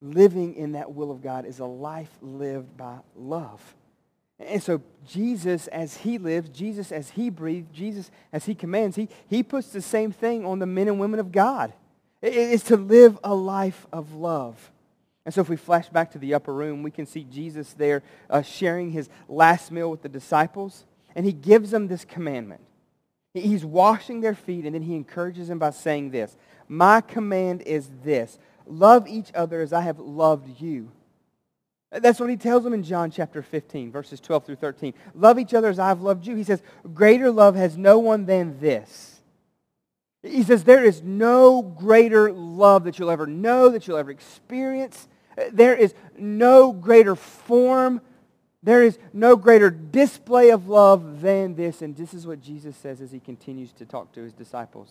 living 0.00 0.54
in 0.54 0.72
that 0.72 0.94
will 0.94 1.10
of 1.10 1.22
God 1.22 1.44
is 1.44 1.58
a 1.58 1.66
life 1.66 2.10
lived 2.22 2.76
by 2.76 2.98
love. 3.14 3.74
And 4.38 4.62
so 4.62 4.80
Jesus, 5.06 5.66
as 5.66 5.98
he 5.98 6.16
lives, 6.16 6.48
Jesus, 6.48 6.92
as 6.92 7.10
he 7.10 7.28
breathes, 7.28 7.68
Jesus, 7.74 8.10
as 8.32 8.46
he 8.46 8.54
commands, 8.54 8.96
he, 8.96 9.08
he 9.28 9.42
puts 9.42 9.68
the 9.68 9.82
same 9.82 10.12
thing 10.12 10.46
on 10.46 10.60
the 10.60 10.66
men 10.66 10.88
and 10.88 10.98
women 10.98 11.20
of 11.20 11.30
God. 11.30 11.74
It 12.22 12.32
is 12.32 12.62
to 12.64 12.76
live 12.76 13.18
a 13.22 13.34
life 13.34 13.86
of 13.92 14.14
love. 14.14 14.70
And 15.28 15.34
so 15.34 15.42
if 15.42 15.50
we 15.50 15.56
flash 15.56 15.90
back 15.90 16.12
to 16.12 16.18
the 16.18 16.32
upper 16.32 16.54
room, 16.54 16.82
we 16.82 16.90
can 16.90 17.04
see 17.04 17.22
Jesus 17.22 17.74
there 17.74 18.02
uh, 18.30 18.40
sharing 18.40 18.92
his 18.92 19.10
last 19.28 19.70
meal 19.70 19.90
with 19.90 20.00
the 20.00 20.08
disciples. 20.08 20.86
And 21.14 21.26
he 21.26 21.32
gives 21.32 21.70
them 21.70 21.86
this 21.86 22.06
commandment. 22.06 22.62
He's 23.34 23.62
washing 23.62 24.22
their 24.22 24.34
feet, 24.34 24.64
and 24.64 24.74
then 24.74 24.80
he 24.80 24.96
encourages 24.96 25.48
them 25.48 25.58
by 25.58 25.68
saying 25.68 26.12
this. 26.12 26.34
My 26.66 27.02
command 27.02 27.60
is 27.60 27.90
this. 28.02 28.38
Love 28.64 29.06
each 29.06 29.30
other 29.34 29.60
as 29.60 29.74
I 29.74 29.82
have 29.82 29.98
loved 29.98 30.62
you. 30.62 30.92
That's 31.92 32.20
what 32.20 32.30
he 32.30 32.38
tells 32.38 32.64
them 32.64 32.72
in 32.72 32.82
John 32.82 33.10
chapter 33.10 33.42
15, 33.42 33.92
verses 33.92 34.20
12 34.20 34.46
through 34.46 34.56
13. 34.56 34.94
Love 35.14 35.38
each 35.38 35.52
other 35.52 35.68
as 35.68 35.78
I 35.78 35.88
have 35.88 36.00
loved 36.00 36.26
you. 36.26 36.36
He 36.36 36.44
says, 36.44 36.62
greater 36.94 37.30
love 37.30 37.54
has 37.54 37.76
no 37.76 37.98
one 37.98 38.24
than 38.24 38.58
this. 38.60 39.20
He 40.22 40.42
says, 40.42 40.64
there 40.64 40.86
is 40.86 41.02
no 41.02 41.60
greater 41.60 42.32
love 42.32 42.84
that 42.84 42.98
you'll 42.98 43.10
ever 43.10 43.26
know, 43.26 43.68
that 43.68 43.86
you'll 43.86 43.98
ever 43.98 44.10
experience 44.10 45.06
there 45.52 45.74
is 45.74 45.94
no 46.16 46.72
greater 46.72 47.14
form, 47.14 48.00
there 48.62 48.82
is 48.82 48.98
no 49.12 49.36
greater 49.36 49.70
display 49.70 50.50
of 50.50 50.68
love 50.68 51.20
than 51.20 51.54
this. 51.54 51.82
And 51.82 51.96
this 51.96 52.12
is 52.14 52.26
what 52.26 52.40
Jesus 52.40 52.76
says 52.76 53.00
as 53.00 53.12
he 53.12 53.20
continues 53.20 53.72
to 53.74 53.86
talk 53.86 54.12
to 54.12 54.22
his 54.22 54.32
disciples. 54.32 54.90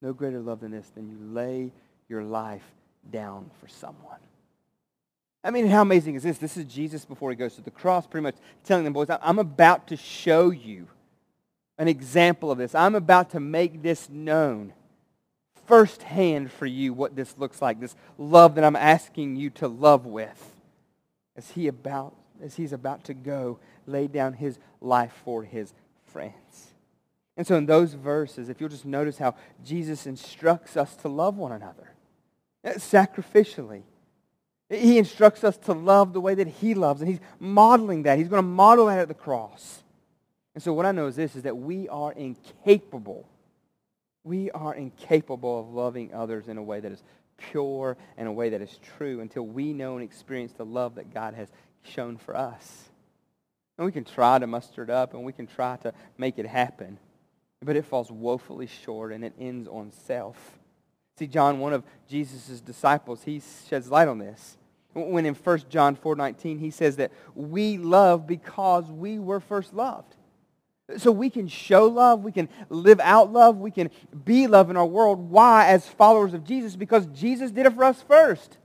No 0.00 0.12
greater 0.12 0.40
love 0.40 0.60
than 0.60 0.70
this, 0.70 0.88
than 0.90 1.08
you 1.08 1.18
lay 1.20 1.72
your 2.08 2.22
life 2.22 2.64
down 3.10 3.50
for 3.60 3.68
someone. 3.68 4.18
I 5.44 5.50
mean, 5.50 5.68
how 5.68 5.82
amazing 5.82 6.14
is 6.14 6.22
this? 6.22 6.38
This 6.38 6.56
is 6.56 6.64
Jesus 6.64 7.04
before 7.04 7.30
he 7.30 7.36
goes 7.36 7.54
to 7.54 7.62
the 7.62 7.70
cross, 7.70 8.06
pretty 8.06 8.22
much 8.22 8.36
telling 8.64 8.84
them, 8.84 8.92
boys, 8.92 9.08
I'm 9.10 9.38
about 9.38 9.88
to 9.88 9.96
show 9.96 10.50
you 10.50 10.88
an 11.78 11.88
example 11.88 12.50
of 12.50 12.58
this. 12.58 12.74
I'm 12.74 12.94
about 12.94 13.30
to 13.30 13.40
make 13.40 13.82
this 13.82 14.08
known 14.10 14.72
firsthand 15.68 16.50
for 16.50 16.66
you 16.66 16.92
what 16.92 17.14
this 17.14 17.36
looks 17.38 17.62
like, 17.62 17.78
this 17.78 17.94
love 18.16 18.56
that 18.56 18.64
I'm 18.64 18.74
asking 18.74 19.36
you 19.36 19.50
to 19.50 19.68
love 19.68 20.06
with 20.06 20.56
as 21.36 21.50
he 21.50 21.68
about 21.68 22.14
as 22.42 22.54
he's 22.56 22.72
about 22.72 23.04
to 23.04 23.14
go 23.14 23.58
lay 23.86 24.06
down 24.06 24.32
his 24.32 24.58
life 24.80 25.12
for 25.24 25.42
his 25.42 25.72
friends. 26.06 26.68
And 27.36 27.46
so 27.46 27.56
in 27.56 27.66
those 27.66 27.94
verses, 27.94 28.48
if 28.48 28.60
you'll 28.60 28.68
just 28.68 28.84
notice 28.84 29.18
how 29.18 29.34
Jesus 29.64 30.06
instructs 30.06 30.76
us 30.76 30.94
to 30.96 31.08
love 31.08 31.36
one 31.36 31.52
another 31.52 31.92
uh, 32.64 32.70
sacrificially. 32.70 33.82
He 34.68 34.98
instructs 34.98 35.44
us 35.44 35.56
to 35.58 35.72
love 35.72 36.12
the 36.12 36.20
way 36.20 36.34
that 36.34 36.46
he 36.46 36.74
loves, 36.74 37.00
and 37.00 37.08
he's 37.08 37.20
modeling 37.38 38.02
that. 38.02 38.18
He's 38.18 38.28
going 38.28 38.42
to 38.42 38.48
model 38.48 38.86
that 38.86 38.98
at 38.98 39.08
the 39.08 39.14
cross. 39.14 39.82
And 40.54 40.62
so 40.62 40.72
what 40.72 40.84
I 40.84 40.92
know 40.92 41.06
is 41.06 41.16
this, 41.16 41.36
is 41.36 41.42
that 41.44 41.56
we 41.56 41.88
are 41.88 42.12
incapable 42.12 43.26
we 44.24 44.50
are 44.50 44.74
incapable 44.74 45.60
of 45.60 45.70
loving 45.70 46.12
others 46.12 46.48
in 46.48 46.58
a 46.58 46.62
way 46.62 46.80
that 46.80 46.92
is 46.92 47.02
pure 47.36 47.96
and 48.16 48.28
a 48.28 48.32
way 48.32 48.50
that 48.50 48.60
is 48.60 48.78
true 48.96 49.20
until 49.20 49.44
we 49.44 49.72
know 49.72 49.94
and 49.94 50.04
experience 50.04 50.52
the 50.52 50.64
love 50.64 50.96
that 50.96 51.14
God 51.14 51.34
has 51.34 51.48
shown 51.82 52.16
for 52.16 52.36
us. 52.36 52.88
And 53.76 53.84
we 53.86 53.92
can 53.92 54.04
try 54.04 54.38
to 54.38 54.46
muster 54.46 54.82
it 54.82 54.90
up 54.90 55.14
and 55.14 55.24
we 55.24 55.32
can 55.32 55.46
try 55.46 55.76
to 55.78 55.92
make 56.16 56.38
it 56.38 56.46
happen. 56.46 56.98
but 57.60 57.74
it 57.74 57.84
falls 57.84 58.08
woefully 58.10 58.68
short 58.68 59.12
and 59.12 59.24
it 59.24 59.32
ends 59.38 59.66
on 59.66 59.90
self. 59.90 60.58
See, 61.18 61.26
John, 61.26 61.58
one 61.58 61.72
of 61.72 61.82
Jesus' 62.08 62.60
disciples, 62.60 63.24
he 63.24 63.42
sheds 63.68 63.90
light 63.90 64.06
on 64.06 64.18
this. 64.18 64.56
When 64.92 65.26
in 65.26 65.34
1 65.34 65.62
John 65.68 65.96
4.19, 65.96 66.60
he 66.60 66.70
says 66.70 66.96
that 66.96 67.10
we 67.34 67.76
love 67.76 68.26
because 68.26 68.84
we 68.90 69.18
were 69.18 69.40
first 69.40 69.74
loved. 69.74 70.14
So 70.96 71.12
we 71.12 71.28
can 71.28 71.48
show 71.48 71.86
love, 71.86 72.24
we 72.24 72.32
can 72.32 72.48
live 72.70 72.98
out 73.00 73.30
love, 73.30 73.58
we 73.58 73.70
can 73.70 73.90
be 74.24 74.46
love 74.46 74.70
in 74.70 74.76
our 74.76 74.86
world. 74.86 75.18
Why? 75.30 75.68
As 75.68 75.86
followers 75.86 76.32
of 76.32 76.44
Jesus, 76.44 76.76
because 76.76 77.06
Jesus 77.06 77.50
did 77.50 77.66
it 77.66 77.74
for 77.74 77.84
us 77.84 78.00
first. 78.02 78.56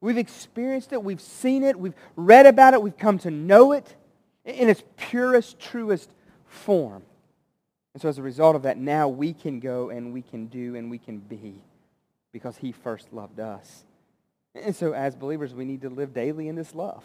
We've 0.00 0.18
experienced 0.18 0.92
it, 0.92 1.02
we've 1.02 1.20
seen 1.20 1.62
it, 1.62 1.78
we've 1.78 1.94
read 2.16 2.46
about 2.46 2.74
it, 2.74 2.82
we've 2.82 2.96
come 2.96 3.18
to 3.20 3.30
know 3.30 3.72
it 3.72 3.96
in 4.44 4.68
its 4.68 4.82
purest, 4.96 5.58
truest 5.58 6.10
form. 6.46 7.02
And 7.94 8.02
so 8.02 8.08
as 8.08 8.18
a 8.18 8.22
result 8.22 8.56
of 8.56 8.62
that, 8.62 8.78
now 8.78 9.08
we 9.08 9.32
can 9.32 9.60
go 9.60 9.90
and 9.90 10.12
we 10.12 10.22
can 10.22 10.46
do 10.46 10.76
and 10.76 10.90
we 10.90 10.98
can 10.98 11.18
be 11.18 11.54
because 12.32 12.56
he 12.56 12.72
first 12.72 13.12
loved 13.12 13.38
us. 13.38 13.84
And 14.54 14.74
so 14.74 14.92
as 14.92 15.14
believers, 15.14 15.54
we 15.54 15.64
need 15.64 15.82
to 15.82 15.90
live 15.90 16.14
daily 16.14 16.48
in 16.48 16.56
this 16.56 16.74
love. 16.74 17.04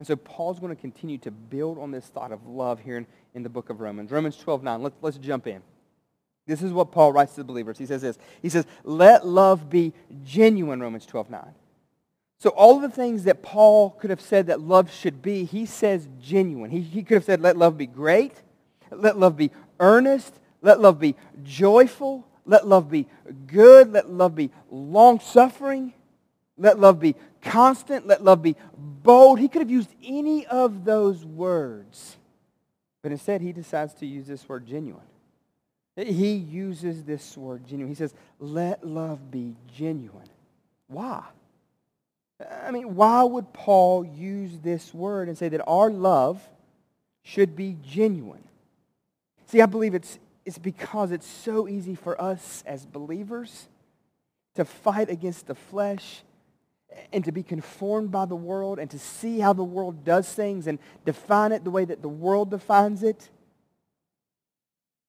And 0.00 0.06
so 0.06 0.16
Paul's 0.16 0.58
going 0.58 0.74
to 0.74 0.80
continue 0.80 1.18
to 1.18 1.30
build 1.30 1.78
on 1.78 1.90
this 1.90 2.06
thought 2.06 2.32
of 2.32 2.46
love 2.46 2.80
here 2.80 2.96
in, 2.96 3.06
in 3.34 3.42
the 3.42 3.50
book 3.50 3.68
of 3.68 3.80
Romans. 3.80 4.10
Romans 4.10 4.36
12, 4.36 4.62
9. 4.62 4.82
Let's, 4.82 4.96
let's 5.02 5.18
jump 5.18 5.46
in. 5.46 5.62
This 6.46 6.62
is 6.62 6.72
what 6.72 6.90
Paul 6.90 7.12
writes 7.12 7.34
to 7.34 7.42
the 7.42 7.44
believers. 7.44 7.76
He 7.78 7.84
says 7.84 8.00
this. 8.00 8.18
He 8.40 8.48
says, 8.48 8.64
let 8.82 9.26
love 9.26 9.68
be 9.68 9.92
genuine, 10.24 10.80
Romans 10.80 11.04
12, 11.04 11.30
9. 11.30 11.54
So 12.38 12.48
all 12.50 12.80
the 12.80 12.88
things 12.88 13.24
that 13.24 13.42
Paul 13.42 13.90
could 13.90 14.08
have 14.08 14.22
said 14.22 14.46
that 14.46 14.60
love 14.60 14.90
should 14.90 15.20
be, 15.20 15.44
he 15.44 15.66
says 15.66 16.08
genuine. 16.18 16.70
He, 16.70 16.80
he 16.80 17.02
could 17.02 17.16
have 17.16 17.24
said, 17.24 17.42
let 17.42 17.58
love 17.58 17.76
be 17.76 17.86
great. 17.86 18.32
Let 18.90 19.18
love 19.18 19.36
be 19.36 19.50
earnest. 19.78 20.34
Let 20.62 20.80
love 20.80 20.98
be 20.98 21.14
joyful. 21.44 22.26
Let 22.46 22.66
love 22.66 22.90
be 22.90 23.06
good. 23.46 23.92
Let 23.92 24.10
love 24.10 24.34
be 24.34 24.50
long-suffering. 24.70 25.92
Let 26.60 26.78
love 26.78 27.00
be 27.00 27.16
constant. 27.40 28.06
Let 28.06 28.22
love 28.22 28.42
be 28.42 28.54
bold. 28.76 29.40
He 29.40 29.48
could 29.48 29.62
have 29.62 29.70
used 29.70 29.94
any 30.04 30.46
of 30.46 30.84
those 30.84 31.24
words. 31.24 32.18
But 33.02 33.12
instead, 33.12 33.40
he 33.40 33.52
decides 33.52 33.94
to 33.94 34.06
use 34.06 34.26
this 34.26 34.46
word 34.46 34.66
genuine. 34.66 35.02
He 35.96 36.34
uses 36.34 37.04
this 37.04 37.36
word 37.36 37.66
genuine. 37.66 37.88
He 37.88 37.94
says, 37.94 38.14
let 38.38 38.86
love 38.86 39.30
be 39.30 39.56
genuine. 39.74 40.28
Why? 40.86 41.22
I 42.62 42.70
mean, 42.70 42.94
why 42.94 43.22
would 43.22 43.52
Paul 43.54 44.04
use 44.04 44.58
this 44.60 44.92
word 44.92 45.28
and 45.28 45.36
say 45.36 45.48
that 45.48 45.62
our 45.66 45.90
love 45.90 46.46
should 47.22 47.56
be 47.56 47.76
genuine? 47.82 48.44
See, 49.46 49.62
I 49.62 49.66
believe 49.66 49.94
it's, 49.94 50.18
it's 50.44 50.58
because 50.58 51.10
it's 51.10 51.26
so 51.26 51.68
easy 51.68 51.94
for 51.94 52.20
us 52.20 52.62
as 52.66 52.84
believers 52.84 53.68
to 54.56 54.64
fight 54.64 55.08
against 55.08 55.46
the 55.46 55.54
flesh 55.54 56.22
and 57.12 57.24
to 57.24 57.32
be 57.32 57.42
conformed 57.42 58.10
by 58.10 58.24
the 58.24 58.36
world 58.36 58.78
and 58.78 58.90
to 58.90 58.98
see 58.98 59.38
how 59.40 59.52
the 59.52 59.64
world 59.64 60.04
does 60.04 60.32
things 60.32 60.66
and 60.66 60.78
define 61.04 61.52
it 61.52 61.64
the 61.64 61.70
way 61.70 61.84
that 61.84 62.02
the 62.02 62.08
world 62.08 62.50
defines 62.50 63.02
it. 63.02 63.28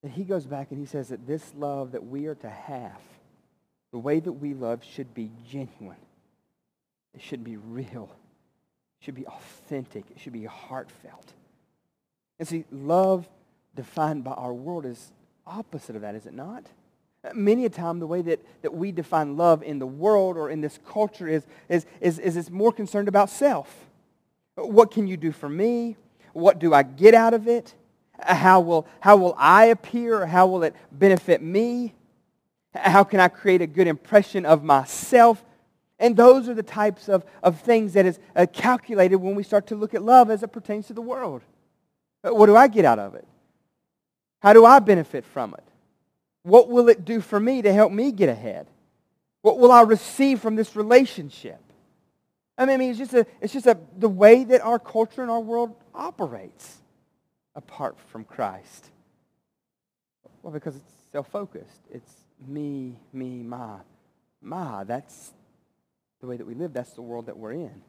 That 0.03 0.11
he 0.11 0.23
goes 0.23 0.45
back 0.45 0.71
and 0.71 0.79
he 0.79 0.85
says 0.85 1.09
that 1.09 1.27
this 1.27 1.53
love 1.55 1.91
that 1.91 2.05
we 2.05 2.25
are 2.25 2.35
to 2.35 2.50
have, 2.50 3.00
the 3.91 4.00
way 4.00 4.19
that 4.19 4.33
we 4.33 4.53
love 4.53 4.83
should 4.83 5.13
be 5.13 5.29
genuine. 5.50 5.97
It 7.13 7.21
should 7.21 7.43
be 7.43 7.57
real. 7.57 8.09
It 9.00 9.05
should 9.05 9.15
be 9.15 9.27
authentic. 9.27 10.05
It 10.09 10.19
should 10.19 10.33
be 10.33 10.45
heartfelt. 10.45 11.33
And 12.39 12.47
see, 12.47 12.65
love 12.71 13.27
defined 13.75 14.23
by 14.23 14.31
our 14.31 14.53
world 14.53 14.85
is 14.85 15.11
opposite 15.45 15.95
of 15.95 16.01
that, 16.01 16.15
is 16.15 16.25
it 16.25 16.33
not? 16.33 16.65
Many 17.33 17.65
a 17.65 17.69
time, 17.69 17.99
the 17.99 18.07
way 18.07 18.21
that, 18.23 18.39
that 18.63 18.73
we 18.73 18.91
define 18.91 19.37
love 19.37 19.61
in 19.61 19.77
the 19.77 19.85
world 19.85 20.37
or 20.37 20.49
in 20.49 20.61
this 20.61 20.79
culture 20.87 21.27
is, 21.27 21.45
is, 21.69 21.85
is, 21.99 22.17
is 22.17 22.35
it's 22.35 22.49
more 22.49 22.71
concerned 22.71 23.07
about 23.07 23.29
self. 23.29 23.85
What 24.55 24.91
can 24.91 25.07
you 25.07 25.17
do 25.17 25.31
for 25.31 25.47
me? 25.47 25.97
What 26.33 26.59
do 26.59 26.73
I 26.73 26.83
get 26.83 27.13
out 27.13 27.33
of 27.33 27.47
it? 27.47 27.75
How 28.19 28.59
will, 28.59 28.87
how 28.99 29.17
will 29.17 29.35
I 29.37 29.65
appear? 29.65 30.25
How 30.25 30.47
will 30.47 30.63
it 30.63 30.75
benefit 30.91 31.41
me? 31.41 31.93
How 32.73 33.03
can 33.03 33.19
I 33.19 33.27
create 33.27 33.61
a 33.61 33.67
good 33.67 33.87
impression 33.87 34.45
of 34.45 34.63
myself? 34.63 35.43
And 35.99 36.17
those 36.17 36.49
are 36.49 36.55
the 36.55 36.63
types 36.63 37.07
of, 37.07 37.23
of 37.43 37.59
things 37.61 37.93
that 37.93 38.07
is 38.07 38.19
uh, 38.35 38.47
calculated 38.51 39.17
when 39.17 39.35
we 39.35 39.43
start 39.43 39.67
to 39.67 39.75
look 39.75 39.93
at 39.93 40.01
love 40.01 40.31
as 40.31 40.41
it 40.41 40.47
pertains 40.47 40.87
to 40.87 40.93
the 40.93 41.01
world. 41.01 41.41
What 42.23 42.47
do 42.47 42.55
I 42.55 42.67
get 42.67 42.85
out 42.85 42.97
of 42.97 43.13
it? 43.13 43.27
How 44.39 44.53
do 44.53 44.65
I 44.65 44.79
benefit 44.79 45.25
from 45.25 45.53
it? 45.53 45.63
What 46.43 46.69
will 46.69 46.89
it 46.89 47.05
do 47.05 47.21
for 47.21 47.39
me 47.39 47.62
to 47.62 47.71
help 47.71 47.91
me 47.91 48.12
get 48.12 48.29
ahead? 48.29 48.67
What 49.41 49.60
will 49.60 49.71
I 49.71 49.81
receive 49.81 50.39
from 50.39 50.55
this 50.55 50.75
relationship? 50.75 51.60
I 52.57 52.65
mean, 52.65 52.81
it's 52.81 53.00
just, 53.00 53.13
a, 53.13 53.25
it's 53.39 53.53
just 53.53 53.65
a, 53.65 53.77
the 53.98 54.10
way 54.10 54.43
that 54.43 54.62
our 54.62 54.77
culture 54.77 55.21
and 55.21 55.31
our 55.31 55.39
world 55.39 55.75
operates 55.95 56.77
apart 57.55 57.98
from 58.12 58.24
Christ. 58.24 58.89
Well, 60.43 60.53
because 60.53 60.75
it's 60.75 60.93
self-focused. 61.12 61.81
It's 61.91 62.13
me, 62.48 62.98
me, 63.13 63.43
my, 63.43 63.77
my. 64.41 64.83
That's 64.83 65.31
the 66.19 66.27
way 66.27 66.38
that 66.38 66.45
we 66.45 66.53
live. 66.53 66.74
That's 66.74 66.91
the 66.91 67.01
world 67.01 67.27
that 67.27 67.38
we're 67.38 67.53
in. 67.53 67.81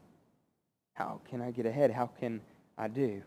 How 0.93 1.21
can 1.29 1.41
I 1.41 1.51
get 1.51 1.65
ahead? 1.65 1.91
How 1.91 2.07
can 2.07 2.41
I 2.77 2.87
do? 2.87 3.21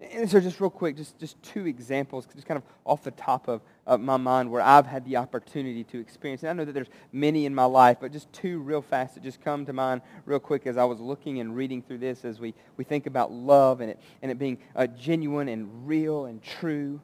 And 0.00 0.30
so 0.30 0.38
just 0.38 0.60
real 0.60 0.70
quick, 0.70 0.96
just, 0.96 1.18
just 1.18 1.42
two 1.42 1.66
examples, 1.66 2.26
just 2.34 2.46
kind 2.46 2.58
of 2.58 2.64
off 2.84 3.02
the 3.02 3.10
top 3.10 3.48
of, 3.48 3.62
of 3.88 4.00
my 4.00 4.18
mind 4.18 4.50
where 4.50 4.60
I've 4.60 4.86
had 4.86 5.04
the 5.06 5.16
opportunity 5.16 5.82
to 5.84 5.98
experience. 5.98 6.42
And 6.42 6.50
I 6.50 6.52
know 6.52 6.66
that 6.66 6.72
there's 6.72 6.90
many 7.10 7.46
in 7.46 7.54
my 7.54 7.64
life, 7.64 7.96
but 8.00 8.12
just 8.12 8.30
two 8.32 8.60
real 8.60 8.82
fast 8.82 9.14
that 9.14 9.22
just 9.22 9.40
come 9.42 9.64
to 9.66 9.72
mind 9.72 10.02
real 10.26 10.38
quick 10.38 10.66
as 10.66 10.76
I 10.76 10.84
was 10.84 11.00
looking 11.00 11.40
and 11.40 11.56
reading 11.56 11.80
through 11.80 11.98
this 11.98 12.24
as 12.24 12.38
we, 12.38 12.54
we 12.76 12.84
think 12.84 13.06
about 13.06 13.32
love 13.32 13.80
and 13.80 13.90
it, 13.90 14.00
and 14.20 14.30
it 14.30 14.38
being 14.38 14.58
uh, 14.76 14.86
genuine 14.86 15.48
and 15.48 15.88
real 15.88 16.26
and 16.26 16.42
true 16.42 17.00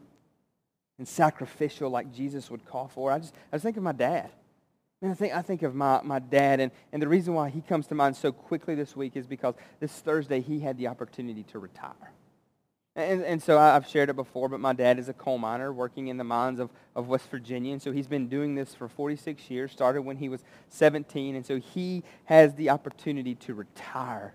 and 0.98 1.08
sacrificial 1.08 1.90
like 1.90 2.12
Jesus 2.12 2.50
would 2.50 2.66
call 2.66 2.88
for. 2.88 3.10
I 3.10 3.18
just 3.18 3.34
I 3.50 3.56
was 3.56 3.62
thinking 3.62 3.78
of 3.78 3.84
my 3.84 3.92
dad. 3.92 4.30
And 5.00 5.10
I 5.10 5.14
think, 5.14 5.34
I 5.34 5.42
think 5.42 5.62
of 5.62 5.74
my, 5.74 6.00
my 6.02 6.18
dad, 6.18 6.60
and, 6.60 6.72
and 6.92 7.02
the 7.02 7.08
reason 7.08 7.34
why 7.34 7.50
he 7.50 7.60
comes 7.60 7.86
to 7.88 7.94
mind 7.94 8.16
so 8.16 8.32
quickly 8.32 8.74
this 8.74 8.96
week 8.96 9.16
is 9.16 9.26
because 9.26 9.54
this 9.80 9.92
Thursday 9.92 10.40
he 10.40 10.60
had 10.60 10.78
the 10.78 10.86
opportunity 10.86 11.42
to 11.44 11.58
retire. 11.58 12.12
And, 12.96 13.24
and 13.24 13.42
so 13.42 13.58
I've 13.58 13.88
shared 13.88 14.08
it 14.08 14.14
before, 14.14 14.48
but 14.48 14.60
my 14.60 14.72
dad 14.72 15.00
is 15.00 15.08
a 15.08 15.12
coal 15.12 15.38
miner 15.38 15.72
working 15.72 16.08
in 16.08 16.16
the 16.16 16.24
mines 16.24 16.60
of, 16.60 16.70
of 16.94 17.08
West 17.08 17.28
Virginia. 17.28 17.72
And 17.72 17.82
so 17.82 17.90
he's 17.90 18.06
been 18.06 18.28
doing 18.28 18.54
this 18.54 18.72
for 18.72 18.88
46 18.88 19.50
years, 19.50 19.72
started 19.72 20.02
when 20.02 20.16
he 20.16 20.28
was 20.28 20.44
17. 20.68 21.34
And 21.34 21.44
so 21.44 21.58
he 21.58 22.04
has 22.26 22.54
the 22.54 22.70
opportunity 22.70 23.34
to 23.36 23.54
retire. 23.54 24.34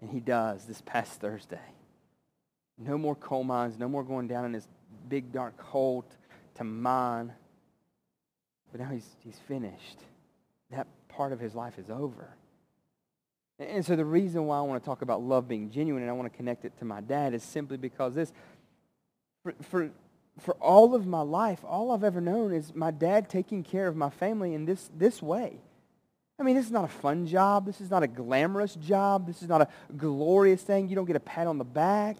And 0.00 0.10
he 0.10 0.20
does 0.20 0.64
this 0.64 0.82
past 0.86 1.20
Thursday. 1.20 1.58
No 2.78 2.96
more 2.96 3.14
coal 3.14 3.44
mines, 3.44 3.78
no 3.78 3.88
more 3.88 4.02
going 4.02 4.26
down 4.26 4.46
in 4.46 4.52
this 4.52 4.66
big 5.08 5.30
dark 5.30 5.60
hole 5.60 6.06
to 6.54 6.64
mine. 6.64 7.32
But 8.72 8.80
now 8.80 8.88
he's, 8.88 9.08
he's 9.22 9.38
finished. 9.46 9.98
That 10.70 10.86
part 11.08 11.32
of 11.32 11.38
his 11.38 11.54
life 11.54 11.78
is 11.78 11.90
over. 11.90 12.34
And 13.58 13.84
so 13.84 13.94
the 13.94 14.04
reason 14.04 14.46
why 14.46 14.58
I 14.58 14.62
want 14.62 14.82
to 14.82 14.86
talk 14.86 15.02
about 15.02 15.22
love 15.22 15.46
being 15.46 15.70
genuine 15.70 16.02
and 16.02 16.10
I 16.10 16.14
want 16.14 16.30
to 16.30 16.36
connect 16.36 16.64
it 16.64 16.76
to 16.78 16.84
my 16.84 17.00
dad 17.00 17.34
is 17.34 17.42
simply 17.42 17.76
because 17.76 18.14
this, 18.14 18.32
for, 19.42 19.54
for, 19.62 19.90
for 20.40 20.54
all 20.54 20.94
of 20.94 21.06
my 21.06 21.20
life, 21.20 21.60
all 21.64 21.92
I've 21.92 22.02
ever 22.02 22.20
known 22.20 22.52
is 22.52 22.74
my 22.74 22.90
dad 22.90 23.28
taking 23.28 23.62
care 23.62 23.86
of 23.86 23.94
my 23.94 24.10
family 24.10 24.54
in 24.54 24.64
this, 24.64 24.90
this 24.96 25.22
way. 25.22 25.60
I 26.38 26.42
mean, 26.42 26.56
this 26.56 26.66
is 26.66 26.72
not 26.72 26.84
a 26.84 26.88
fun 26.88 27.28
job. 27.28 27.64
This 27.64 27.80
is 27.80 27.90
not 27.90 28.02
a 28.02 28.08
glamorous 28.08 28.74
job. 28.74 29.26
This 29.26 29.40
is 29.40 29.48
not 29.48 29.60
a 29.62 29.68
glorious 29.96 30.62
thing. 30.62 30.88
You 30.88 30.96
don't 30.96 31.04
get 31.04 31.14
a 31.14 31.20
pat 31.20 31.46
on 31.46 31.58
the 31.58 31.64
back. 31.64 32.16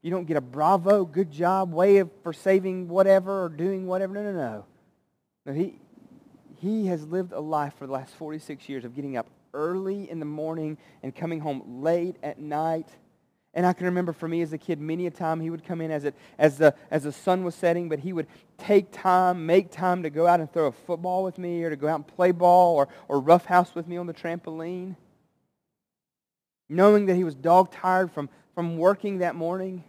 You 0.00 0.10
don't 0.10 0.24
get 0.24 0.38
a 0.38 0.40
bravo, 0.40 1.04
good 1.04 1.30
job, 1.30 1.74
way 1.74 1.98
of, 1.98 2.10
for 2.22 2.32
saving 2.32 2.88
whatever 2.88 3.44
or 3.44 3.50
doing 3.50 3.86
whatever. 3.86 4.14
No, 4.14 4.22
no, 4.22 4.32
no. 4.32 4.64
no 5.44 5.52
he, 5.52 5.78
he 6.56 6.86
has 6.86 7.04
lived 7.06 7.32
a 7.32 7.40
life 7.40 7.74
for 7.78 7.86
the 7.86 7.92
last 7.92 8.14
46 8.14 8.66
years 8.66 8.86
of 8.86 8.94
getting 8.96 9.18
up 9.18 9.26
early 9.54 10.10
in 10.10 10.18
the 10.18 10.26
morning 10.26 10.78
and 11.02 11.14
coming 11.14 11.40
home 11.40 11.82
late 11.82 12.16
at 12.22 12.38
night. 12.38 12.88
And 13.52 13.66
I 13.66 13.72
can 13.72 13.86
remember 13.86 14.12
for 14.12 14.28
me 14.28 14.42
as 14.42 14.52
a 14.52 14.58
kid, 14.58 14.80
many 14.80 15.06
a 15.06 15.10
time 15.10 15.40
he 15.40 15.50
would 15.50 15.64
come 15.64 15.80
in 15.80 15.90
as, 15.90 16.04
it, 16.04 16.14
as, 16.38 16.58
the, 16.58 16.74
as 16.90 17.02
the 17.02 17.12
sun 17.12 17.42
was 17.42 17.54
setting, 17.54 17.88
but 17.88 17.98
he 17.98 18.12
would 18.12 18.28
take 18.58 18.92
time, 18.92 19.44
make 19.44 19.72
time 19.72 20.04
to 20.04 20.10
go 20.10 20.26
out 20.26 20.38
and 20.38 20.52
throw 20.52 20.66
a 20.66 20.72
football 20.72 21.24
with 21.24 21.36
me 21.36 21.64
or 21.64 21.70
to 21.70 21.76
go 21.76 21.88
out 21.88 21.96
and 21.96 22.06
play 22.06 22.30
ball 22.30 22.76
or, 22.76 22.88
or 23.08 23.18
roughhouse 23.18 23.74
with 23.74 23.88
me 23.88 23.96
on 23.96 24.06
the 24.06 24.14
trampoline. 24.14 24.94
Knowing 26.68 27.06
that 27.06 27.16
he 27.16 27.24
was 27.24 27.34
dog 27.34 27.72
tired 27.72 28.12
from, 28.12 28.28
from 28.54 28.76
working 28.78 29.18
that 29.18 29.34
morning. 29.34 29.82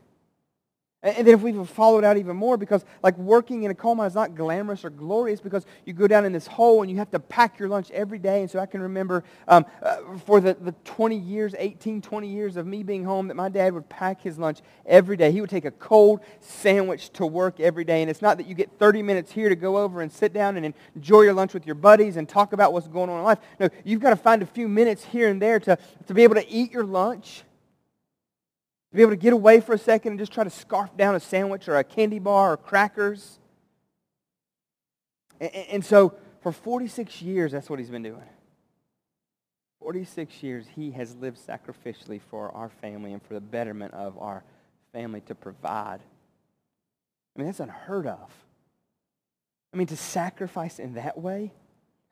And 1.04 1.26
then 1.26 1.34
if 1.34 1.42
we 1.42 1.52
followed 1.66 2.04
out 2.04 2.18
even 2.18 2.36
more, 2.36 2.58
because 2.58 2.86
like 3.02 3.18
working 3.18 3.64
in 3.64 3.72
a 3.72 3.74
coal 3.74 3.96
mine 3.96 4.06
is 4.06 4.14
not 4.14 4.36
glamorous 4.36 4.86
or 4.86 4.92
glorious 4.92 5.42
because 5.42 5.66
you 5.84 5.94
go 5.94 6.08
down 6.08 6.26
in 6.26 6.32
this 6.32 6.46
hole 6.46 6.84
and 6.84 6.92
you 6.92 6.98
have 6.98 7.10
to 7.10 7.20
pack 7.20 7.58
your 7.58 7.70
lunch 7.70 7.90
every 7.90 8.20
day. 8.20 8.42
And 8.42 8.52
so 8.52 8.60
I 8.60 8.68
can 8.68 8.84
remember 8.84 9.24
um, 9.48 9.66
uh, 9.82 9.98
for 10.26 10.40
the, 10.40 10.54
the 10.54 10.74
20 10.86 11.18
years, 11.18 11.56
18, 11.58 12.04
20 12.04 12.28
years 12.28 12.56
of 12.56 12.68
me 12.68 12.84
being 12.84 13.04
home 13.04 13.30
that 13.30 13.34
my 13.34 13.50
dad 13.50 13.74
would 13.74 13.90
pack 13.90 14.22
his 14.22 14.38
lunch 14.38 14.60
every 14.86 15.18
day. 15.18 15.32
He 15.32 15.42
would 15.42 15.50
take 15.50 15.66
a 15.66 15.72
cold 15.72 16.20
sandwich 16.40 17.10
to 17.14 17.26
work 17.26 17.60
every 17.60 17.84
day. 17.84 18.02
And 18.02 18.10
it's 18.10 18.22
not 18.22 18.38
that 18.38 18.46
you 18.46 18.54
get 18.54 18.70
30 18.78 19.02
minutes 19.02 19.32
here 19.32 19.50
to 19.50 19.56
go 19.56 19.78
over 19.78 20.02
and 20.02 20.12
sit 20.12 20.34
down 20.34 20.56
and 20.56 20.72
enjoy 20.96 21.22
your 21.22 21.34
lunch 21.34 21.56
with 21.56 21.66
your 21.66 21.76
buddies 21.76 22.18
and 22.18 22.30
talk 22.30 22.54
about 22.54 22.74
what's 22.74 22.88
going 22.88 23.10
on 23.10 23.18
in 23.18 23.24
life. 23.24 23.40
No, 23.60 23.70
you've 23.84 24.02
got 24.02 24.12
to 24.12 24.16
find 24.16 24.44
a 24.44 24.48
few 24.48 24.68
minutes 24.68 25.04
here 25.04 25.30
and 25.30 25.42
there 25.42 25.60
to, 25.62 25.80
to 26.06 26.14
be 26.14 26.22
able 26.22 26.36
to 26.36 26.48
eat 26.48 26.72
your 26.72 26.84
lunch 26.84 27.44
to 28.92 28.96
be 28.96 29.02
able 29.02 29.12
to 29.12 29.18
get 29.18 29.34
away 29.34 29.62
for 29.62 29.74
a 29.74 29.78
second 29.78 30.12
and 30.12 30.20
just 30.20 30.34
try 30.34 30.44
to 30.44 30.50
scarf 30.50 30.96
down 30.98 31.16
a 31.16 31.20
sandwich 31.20 31.68
or 31.68 31.78
a 31.78 31.84
candy 31.84 32.20
bar 32.20 32.54
or 32.54 32.58
crackers. 32.58 33.40
And, 35.40 35.52
and 35.54 35.86
so 35.86 36.14
for 36.42 36.52
46 36.52 37.22
years, 37.22 37.52
that's 37.52 37.70
what 37.70 37.80
he's 37.80 37.90
been 37.90 38.04
doing. 38.04 38.24
46 39.80 40.44
years, 40.44 40.66
he 40.76 40.92
has 40.92 41.16
lived 41.16 41.40
sacrificially 41.40 42.22
for 42.30 42.52
our 42.52 42.70
family 42.70 43.14
and 43.14 43.22
for 43.24 43.34
the 43.34 43.42
betterment 43.42 43.94
of 43.94 44.18
our 44.20 44.44
family 44.94 45.22
to 45.22 45.36
provide. 45.36 46.02
I 47.36 47.40
mean, 47.40 47.48
that's 47.48 47.60
unheard 47.60 48.06
of. 48.06 48.30
I 49.74 49.78
mean, 49.78 49.88
to 49.88 49.98
sacrifice 49.98 50.80
in 50.80 50.96
that 50.96 51.18
way. 51.18 51.54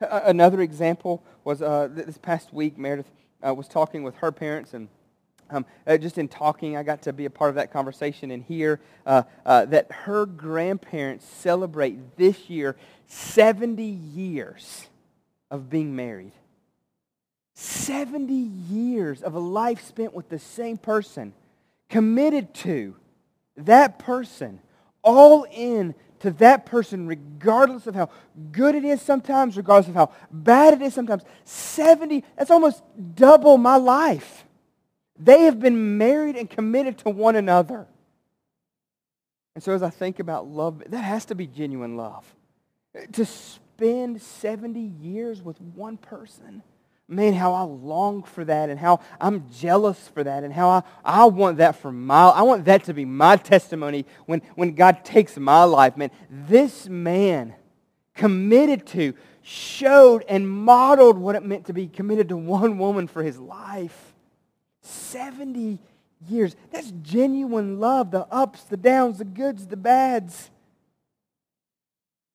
Another 0.00 0.62
example 0.62 1.22
was 1.44 1.60
uh, 1.60 1.88
this 1.92 2.16
past 2.16 2.54
week, 2.54 2.78
Meredith 2.78 3.10
uh, 3.46 3.52
was 3.52 3.68
talking 3.68 4.02
with 4.02 4.16
her 4.16 4.32
parents, 4.32 4.72
and 4.72 4.88
um, 5.50 5.66
uh, 5.86 5.96
just 5.96 6.18
in 6.18 6.28
talking, 6.28 6.76
I 6.76 6.82
got 6.82 7.02
to 7.02 7.12
be 7.12 7.24
a 7.24 7.30
part 7.30 7.50
of 7.50 7.56
that 7.56 7.72
conversation 7.72 8.30
and 8.30 8.42
hear 8.42 8.80
uh, 9.06 9.22
uh, 9.44 9.64
that 9.66 9.90
her 9.92 10.26
grandparents 10.26 11.26
celebrate 11.26 12.16
this 12.16 12.48
year 12.48 12.76
70 13.06 13.82
years 13.82 14.88
of 15.50 15.68
being 15.68 15.96
married. 15.96 16.32
70 17.54 18.32
years 18.32 19.22
of 19.22 19.34
a 19.34 19.38
life 19.38 19.84
spent 19.84 20.14
with 20.14 20.28
the 20.28 20.38
same 20.38 20.78
person, 20.78 21.34
committed 21.88 22.54
to 22.54 22.96
that 23.56 23.98
person, 23.98 24.60
all 25.02 25.44
in 25.50 25.94
to 26.20 26.30
that 26.32 26.66
person, 26.66 27.06
regardless 27.06 27.86
of 27.86 27.94
how 27.94 28.10
good 28.52 28.74
it 28.74 28.84
is 28.84 29.02
sometimes, 29.02 29.56
regardless 29.56 29.88
of 29.88 29.94
how 29.94 30.10
bad 30.30 30.74
it 30.74 30.82
is 30.82 30.94
sometimes. 30.94 31.22
70, 31.44 32.24
that's 32.36 32.50
almost 32.50 32.82
double 33.14 33.58
my 33.58 33.76
life. 33.76 34.44
They 35.22 35.42
have 35.42 35.60
been 35.60 35.98
married 35.98 36.36
and 36.36 36.48
committed 36.48 36.98
to 36.98 37.10
one 37.10 37.36
another. 37.36 37.86
And 39.54 39.62
so 39.62 39.72
as 39.72 39.82
I 39.82 39.90
think 39.90 40.18
about 40.18 40.46
love, 40.46 40.82
that 40.86 41.02
has 41.02 41.26
to 41.26 41.34
be 41.34 41.46
genuine 41.46 41.96
love. 41.96 42.24
To 43.12 43.26
spend 43.26 44.22
70 44.22 44.80
years 44.80 45.42
with 45.42 45.60
one 45.60 45.98
person, 45.98 46.62
man, 47.06 47.34
how 47.34 47.52
I 47.52 47.62
long 47.62 48.22
for 48.22 48.44
that 48.46 48.70
and 48.70 48.80
how 48.80 49.00
I'm 49.20 49.50
jealous 49.50 50.08
for 50.08 50.24
that 50.24 50.42
and 50.42 50.54
how 50.54 50.70
I, 50.70 50.82
I 51.04 51.24
want 51.26 51.58
that 51.58 51.76
for 51.76 51.92
my, 51.92 52.28
I 52.28 52.42
want 52.42 52.64
that 52.64 52.84
to 52.84 52.94
be 52.94 53.04
my 53.04 53.36
testimony 53.36 54.06
when, 54.24 54.40
when 54.54 54.74
God 54.74 55.04
takes 55.04 55.36
my 55.36 55.64
life, 55.64 55.96
man. 55.98 56.10
This 56.30 56.88
man 56.88 57.54
committed 58.14 58.86
to, 58.88 59.12
showed 59.42 60.24
and 60.28 60.48
modeled 60.48 61.18
what 61.18 61.34
it 61.34 61.44
meant 61.44 61.66
to 61.66 61.74
be 61.74 61.88
committed 61.88 62.30
to 62.30 62.36
one 62.36 62.78
woman 62.78 63.06
for 63.06 63.22
his 63.22 63.38
life. 63.38 64.09
70 64.82 65.78
years. 66.28 66.56
That's 66.70 66.92
genuine 67.02 67.80
love. 67.80 68.10
The 68.10 68.26
ups, 68.30 68.64
the 68.64 68.76
downs, 68.76 69.18
the 69.18 69.24
goods, 69.24 69.66
the 69.66 69.76
bads. 69.76 70.50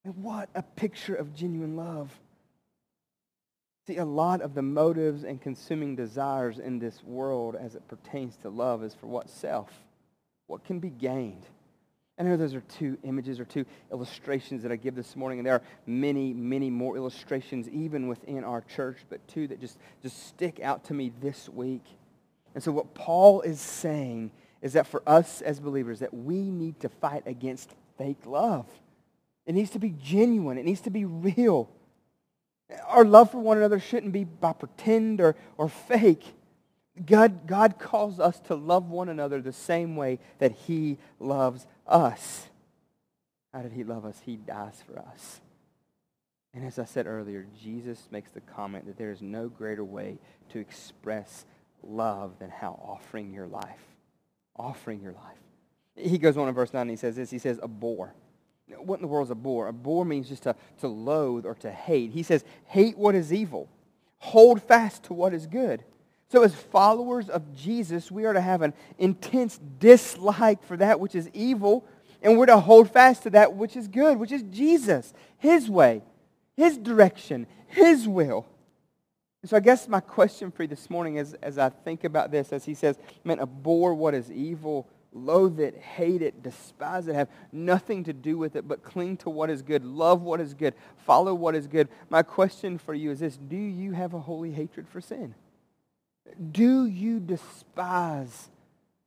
And 0.03 0.15
what 0.17 0.49
a 0.53 0.61
picture 0.61 1.15
of 1.15 1.33
genuine 1.35 1.75
love. 1.75 2.11
See, 3.87 3.97
a 3.97 4.05
lot 4.05 4.41
of 4.41 4.55
the 4.55 4.63
motives 4.63 5.23
and 5.23 5.39
consuming 5.39 5.95
desires 5.95 6.57
in 6.57 6.79
this 6.79 7.03
world 7.03 7.55
as 7.55 7.75
it 7.75 7.87
pertains 7.87 8.35
to 8.37 8.49
love 8.49 8.83
is 8.83 8.95
for 8.95 9.07
what? 9.07 9.29
Self. 9.29 9.69
What 10.47 10.63
can 10.63 10.79
be 10.79 10.89
gained. 10.89 11.45
I 12.17 12.23
know 12.23 12.37
those 12.37 12.55
are 12.55 12.61
two 12.61 12.97
images 13.03 13.39
or 13.39 13.45
two 13.45 13.65
illustrations 13.91 14.63
that 14.63 14.71
I 14.71 14.77
give 14.77 14.95
this 14.95 15.15
morning, 15.15 15.39
and 15.39 15.45
there 15.45 15.55
are 15.55 15.61
many, 15.85 16.33
many 16.33 16.69
more 16.69 16.95
illustrations 16.95 17.67
even 17.69 18.07
within 18.07 18.43
our 18.43 18.61
church, 18.61 18.99
but 19.09 19.27
two 19.27 19.47
that 19.49 19.59
just, 19.59 19.77
just 20.01 20.27
stick 20.27 20.61
out 20.61 20.85
to 20.85 20.93
me 20.93 21.11
this 21.21 21.49
week. 21.49 21.83
And 22.55 22.63
so 22.63 22.71
what 22.71 22.95
Paul 22.95 23.41
is 23.41 23.59
saying 23.59 24.31
is 24.61 24.73
that 24.73 24.87
for 24.87 25.03
us 25.05 25.41
as 25.41 25.59
believers, 25.59 25.99
that 25.99 26.13
we 26.13 26.37
need 26.37 26.79
to 26.79 26.89
fight 26.89 27.23
against 27.27 27.75
fake 27.97 28.25
love. 28.25 28.65
It 29.45 29.53
needs 29.53 29.69
to 29.71 29.79
be 29.79 29.93
genuine. 30.01 30.57
It 30.57 30.65
needs 30.65 30.81
to 30.81 30.89
be 30.89 31.05
real. 31.05 31.69
Our 32.87 33.05
love 33.05 33.31
for 33.31 33.39
one 33.39 33.57
another 33.57 33.79
shouldn't 33.79 34.13
be 34.13 34.23
by 34.23 34.53
pretend 34.53 35.21
or, 35.21 35.35
or 35.57 35.69
fake. 35.69 36.23
God, 37.05 37.45
God 37.45 37.77
calls 37.77 38.19
us 38.19 38.39
to 38.41 38.55
love 38.55 38.89
one 38.89 39.09
another 39.09 39.41
the 39.41 39.53
same 39.53 39.95
way 39.97 40.19
that 40.39 40.53
he 40.53 40.97
loves 41.19 41.67
us. 41.85 42.47
How 43.53 43.61
did 43.61 43.73
he 43.73 43.83
love 43.83 44.05
us? 44.05 44.19
He 44.25 44.37
dies 44.37 44.81
for 44.87 44.97
us. 44.99 45.41
And 46.53 46.65
as 46.65 46.79
I 46.79 46.85
said 46.85 47.05
earlier, 47.05 47.45
Jesus 47.61 48.07
makes 48.11 48.31
the 48.31 48.39
comment 48.39 48.85
that 48.87 48.97
there 48.97 49.11
is 49.11 49.21
no 49.21 49.49
greater 49.49 49.83
way 49.83 50.17
to 50.49 50.59
express 50.59 51.45
love 51.85 52.39
than 52.39 52.49
how 52.49 52.79
offering 52.83 53.33
your 53.33 53.47
life. 53.47 53.79
Offering 54.55 55.01
your 55.01 55.13
life. 55.13 55.37
He 55.95 56.17
goes 56.17 56.37
on 56.37 56.47
in 56.47 56.53
verse 56.53 56.73
9 56.73 56.81
and 56.81 56.89
he 56.89 56.97
says 56.97 57.15
this. 57.15 57.29
He 57.29 57.39
says, 57.39 57.59
abhor. 57.59 58.13
What 58.77 58.95
in 58.95 59.01
the 59.01 59.07
world 59.07 59.27
is 59.27 59.31
abhor? 59.31 59.67
Abhor 59.67 60.05
means 60.05 60.27
just 60.27 60.43
to, 60.43 60.55
to 60.79 60.87
loathe 60.87 61.45
or 61.45 61.55
to 61.55 61.71
hate. 61.71 62.11
He 62.11 62.23
says, 62.23 62.43
hate 62.65 62.97
what 62.97 63.15
is 63.15 63.31
evil. 63.31 63.69
Hold 64.17 64.61
fast 64.61 65.03
to 65.03 65.13
what 65.13 65.33
is 65.33 65.45
good. 65.45 65.83
So 66.29 66.43
as 66.43 66.55
followers 66.55 67.29
of 67.29 67.55
Jesus, 67.55 68.11
we 68.11 68.25
are 68.25 68.33
to 68.33 68.41
have 68.41 68.61
an 68.61 68.73
intense 68.97 69.59
dislike 69.79 70.63
for 70.63 70.75
that 70.77 70.99
which 70.99 71.13
is 71.13 71.29
evil, 71.33 71.85
and 72.21 72.37
we're 72.37 72.47
to 72.47 72.59
hold 72.59 72.89
fast 72.89 73.23
to 73.23 73.29
that 73.31 73.53
which 73.53 73.75
is 73.75 73.87
good, 73.87 74.17
which 74.17 74.31
is 74.31 74.43
Jesus, 74.43 75.13
his 75.37 75.69
way, 75.69 76.01
his 76.57 76.77
direction, 76.77 77.45
his 77.67 78.07
will. 78.07 78.47
And 79.45 79.49
so 79.51 79.57
I 79.57 79.59
guess 79.59 79.87
my 79.87 79.99
question 79.99 80.49
for 80.49 80.63
you 80.63 80.67
this 80.67 80.89
morning 80.89 81.17
is, 81.17 81.35
as 81.35 81.59
I 81.59 81.69
think 81.69 82.03
about 82.03 82.31
this, 82.31 82.51
as 82.51 82.65
he 82.65 82.73
says, 82.73 82.97
man, 83.23 83.39
abhor 83.39 83.93
what 83.93 84.15
is 84.15 84.31
evil, 84.31 84.87
loathe 85.13 85.59
it, 85.59 85.77
hate 85.77 86.23
it, 86.23 86.41
despise 86.41 87.07
it, 87.07 87.13
have 87.13 87.29
nothing 87.51 88.03
to 88.05 88.11
do 88.11 88.39
with 88.39 88.55
it, 88.55 88.67
but 88.67 88.81
cling 88.81 89.17
to 89.17 89.29
what 89.29 89.51
is 89.51 89.61
good, 89.61 89.85
love 89.85 90.23
what 90.23 90.41
is 90.41 90.55
good, 90.55 90.73
follow 91.05 91.35
what 91.35 91.53
is 91.53 91.67
good. 91.67 91.89
My 92.09 92.23
question 92.23 92.79
for 92.79 92.95
you 92.95 93.11
is 93.11 93.19
this, 93.19 93.37
do 93.37 93.55
you 93.55 93.91
have 93.91 94.15
a 94.15 94.19
holy 94.19 94.51
hatred 94.51 94.87
for 94.87 94.99
sin? 94.99 95.35
Do 96.51 96.87
you 96.87 97.19
despise 97.19 98.49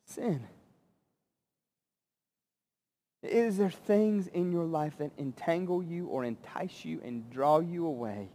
sin? 0.04 0.46
Is 3.24 3.56
there 3.56 3.70
things 3.70 4.28
in 4.28 4.52
your 4.52 4.66
life 4.66 4.98
that 4.98 5.10
entangle 5.18 5.82
you 5.82 6.06
or 6.06 6.24
entice 6.24 6.84
you 6.84 7.00
and 7.04 7.28
draw 7.28 7.58
you 7.58 7.86
away 7.86 8.28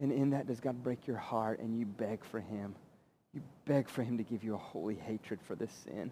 and 0.00 0.12
in 0.12 0.30
that, 0.30 0.46
does 0.46 0.60
God 0.60 0.82
break 0.82 1.06
your 1.06 1.16
heart 1.16 1.60
and 1.60 1.78
you 1.78 1.86
beg 1.86 2.24
for 2.24 2.40
him? 2.40 2.74
You 3.32 3.42
beg 3.66 3.88
for 3.88 4.02
him 4.02 4.18
to 4.18 4.24
give 4.24 4.44
you 4.44 4.54
a 4.54 4.58
holy 4.58 4.94
hatred 4.94 5.40
for 5.46 5.54
this 5.54 5.72
sin, 5.84 6.10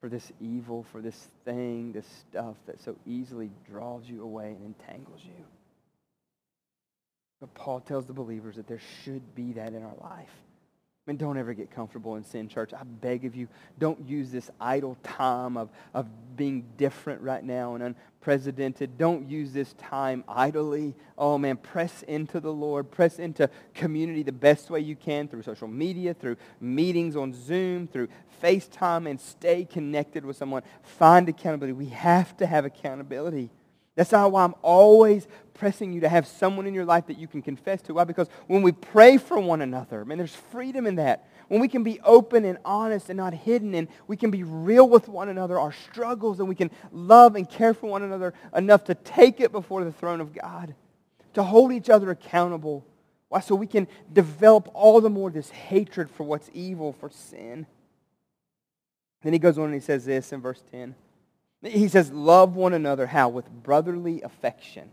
for 0.00 0.08
this 0.08 0.32
evil, 0.40 0.84
for 0.90 1.00
this 1.00 1.28
thing, 1.44 1.92
this 1.92 2.06
stuff 2.28 2.56
that 2.66 2.80
so 2.82 2.96
easily 3.06 3.50
draws 3.70 4.08
you 4.08 4.22
away 4.22 4.56
and 4.58 4.64
entangles 4.64 5.20
you. 5.22 5.44
But 7.40 7.54
Paul 7.54 7.80
tells 7.80 8.06
the 8.06 8.12
believers 8.12 8.56
that 8.56 8.66
there 8.66 8.80
should 9.04 9.34
be 9.34 9.52
that 9.54 9.74
in 9.74 9.82
our 9.82 9.96
life. 10.00 10.30
Mean, 11.06 11.18
don't 11.18 11.36
ever 11.36 11.52
get 11.52 11.70
comfortable 11.70 12.16
in 12.16 12.24
sin, 12.24 12.48
church. 12.48 12.72
I 12.72 12.82
beg 12.82 13.26
of 13.26 13.36
you, 13.36 13.46
don't 13.78 14.08
use 14.08 14.30
this 14.30 14.50
idle 14.58 14.96
time 15.02 15.58
of, 15.58 15.68
of 15.92 16.08
being 16.34 16.64
different 16.78 17.20
right 17.20 17.44
now 17.44 17.74
and 17.74 17.84
unprecedented. 17.84 18.96
Don't 18.96 19.28
use 19.28 19.52
this 19.52 19.74
time 19.74 20.24
idly. 20.26 20.94
Oh, 21.18 21.36
man, 21.36 21.58
press 21.58 22.02
into 22.04 22.40
the 22.40 22.52
Lord. 22.52 22.90
Press 22.90 23.18
into 23.18 23.50
community 23.74 24.22
the 24.22 24.32
best 24.32 24.70
way 24.70 24.80
you 24.80 24.96
can 24.96 25.28
through 25.28 25.42
social 25.42 25.68
media, 25.68 26.14
through 26.14 26.36
meetings 26.58 27.16
on 27.16 27.34
Zoom, 27.34 27.86
through 27.86 28.08
FaceTime, 28.42 29.06
and 29.08 29.20
stay 29.20 29.66
connected 29.66 30.24
with 30.24 30.38
someone. 30.38 30.62
Find 30.82 31.28
accountability. 31.28 31.74
We 31.74 31.90
have 31.90 32.34
to 32.38 32.46
have 32.46 32.64
accountability. 32.64 33.50
That's 33.96 34.12
why 34.12 34.44
I'm 34.44 34.54
always 34.62 35.26
pressing 35.54 35.92
you 35.92 36.00
to 36.00 36.08
have 36.08 36.26
someone 36.26 36.66
in 36.66 36.74
your 36.74 36.84
life 36.84 37.06
that 37.06 37.18
you 37.18 37.28
can 37.28 37.40
confess 37.40 37.80
to. 37.82 37.94
Why? 37.94 38.04
Because 38.04 38.28
when 38.48 38.62
we 38.62 38.72
pray 38.72 39.16
for 39.18 39.38
one 39.38 39.62
another, 39.62 40.04
man, 40.04 40.18
there's 40.18 40.34
freedom 40.34 40.86
in 40.86 40.96
that. 40.96 41.28
When 41.48 41.60
we 41.60 41.68
can 41.68 41.84
be 41.84 42.00
open 42.00 42.44
and 42.44 42.58
honest 42.64 43.10
and 43.10 43.18
not 43.18 43.34
hidden, 43.34 43.74
and 43.74 43.86
we 44.06 44.16
can 44.16 44.30
be 44.30 44.42
real 44.42 44.88
with 44.88 45.08
one 45.08 45.28
another, 45.28 45.58
our 45.58 45.72
struggles, 45.72 46.40
and 46.40 46.48
we 46.48 46.54
can 46.54 46.70
love 46.90 47.36
and 47.36 47.48
care 47.48 47.74
for 47.74 47.86
one 47.86 48.02
another 48.02 48.34
enough 48.56 48.84
to 48.84 48.94
take 48.94 49.40
it 49.40 49.52
before 49.52 49.84
the 49.84 49.92
throne 49.92 50.20
of 50.20 50.34
God, 50.34 50.74
to 51.34 51.42
hold 51.42 51.72
each 51.72 51.90
other 51.90 52.10
accountable. 52.10 52.84
Why? 53.28 53.40
So 53.40 53.54
we 53.54 53.66
can 53.66 53.86
develop 54.12 54.70
all 54.74 55.00
the 55.00 55.10
more 55.10 55.30
this 55.30 55.50
hatred 55.50 56.10
for 56.10 56.24
what's 56.24 56.50
evil, 56.54 56.92
for 56.94 57.10
sin. 57.10 57.66
Then 59.22 59.32
he 59.32 59.38
goes 59.38 59.58
on 59.58 59.66
and 59.66 59.74
he 59.74 59.80
says 59.80 60.04
this 60.04 60.32
in 60.32 60.40
verse 60.40 60.62
10. 60.70 60.94
He 61.64 61.88
says, 61.88 62.12
Love 62.12 62.56
one 62.56 62.74
another, 62.74 63.06
how? 63.06 63.28
With 63.28 63.50
brotherly 63.50 64.22
affection. 64.22 64.90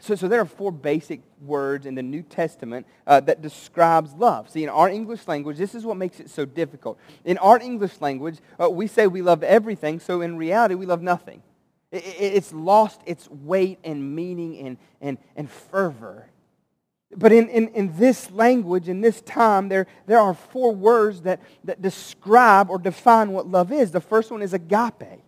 So, 0.00 0.14
so 0.14 0.28
there 0.28 0.40
are 0.40 0.46
four 0.46 0.72
basic 0.72 1.20
words 1.42 1.84
in 1.84 1.94
the 1.94 2.02
New 2.02 2.22
Testament 2.22 2.86
uh, 3.06 3.20
that 3.20 3.42
describes 3.42 4.14
love. 4.14 4.48
See, 4.48 4.64
in 4.64 4.70
our 4.70 4.88
English 4.88 5.28
language, 5.28 5.58
this 5.58 5.74
is 5.74 5.84
what 5.84 5.98
makes 5.98 6.20
it 6.20 6.30
so 6.30 6.46
difficult. 6.46 6.98
In 7.24 7.36
our 7.38 7.60
English 7.60 8.00
language, 8.00 8.38
uh, 8.58 8.70
we 8.70 8.86
say 8.86 9.06
we 9.06 9.20
love 9.20 9.42
everything, 9.42 10.00
so 10.00 10.22
in 10.22 10.38
reality, 10.38 10.74
we 10.74 10.86
love 10.86 11.02
nothing. 11.02 11.42
It, 11.92 12.02
it, 12.04 12.34
it's 12.34 12.52
lost 12.52 13.02
its 13.04 13.28
weight 13.28 13.78
and 13.84 14.16
meaning 14.16 14.58
and, 14.66 14.78
and, 15.02 15.18
and 15.36 15.50
fervor. 15.50 16.26
But 17.14 17.32
in, 17.32 17.48
in, 17.48 17.68
in 17.68 17.98
this 17.98 18.30
language, 18.30 18.88
in 18.88 19.02
this 19.02 19.20
time, 19.20 19.68
there, 19.68 19.86
there 20.06 20.18
are 20.18 20.32
four 20.32 20.74
words 20.74 21.22
that, 21.22 21.40
that 21.64 21.82
describe 21.82 22.70
or 22.70 22.78
define 22.78 23.32
what 23.32 23.48
love 23.48 23.70
is. 23.70 23.90
The 23.90 24.00
first 24.00 24.30
one 24.30 24.40
is 24.40 24.54
agape. 24.54 25.20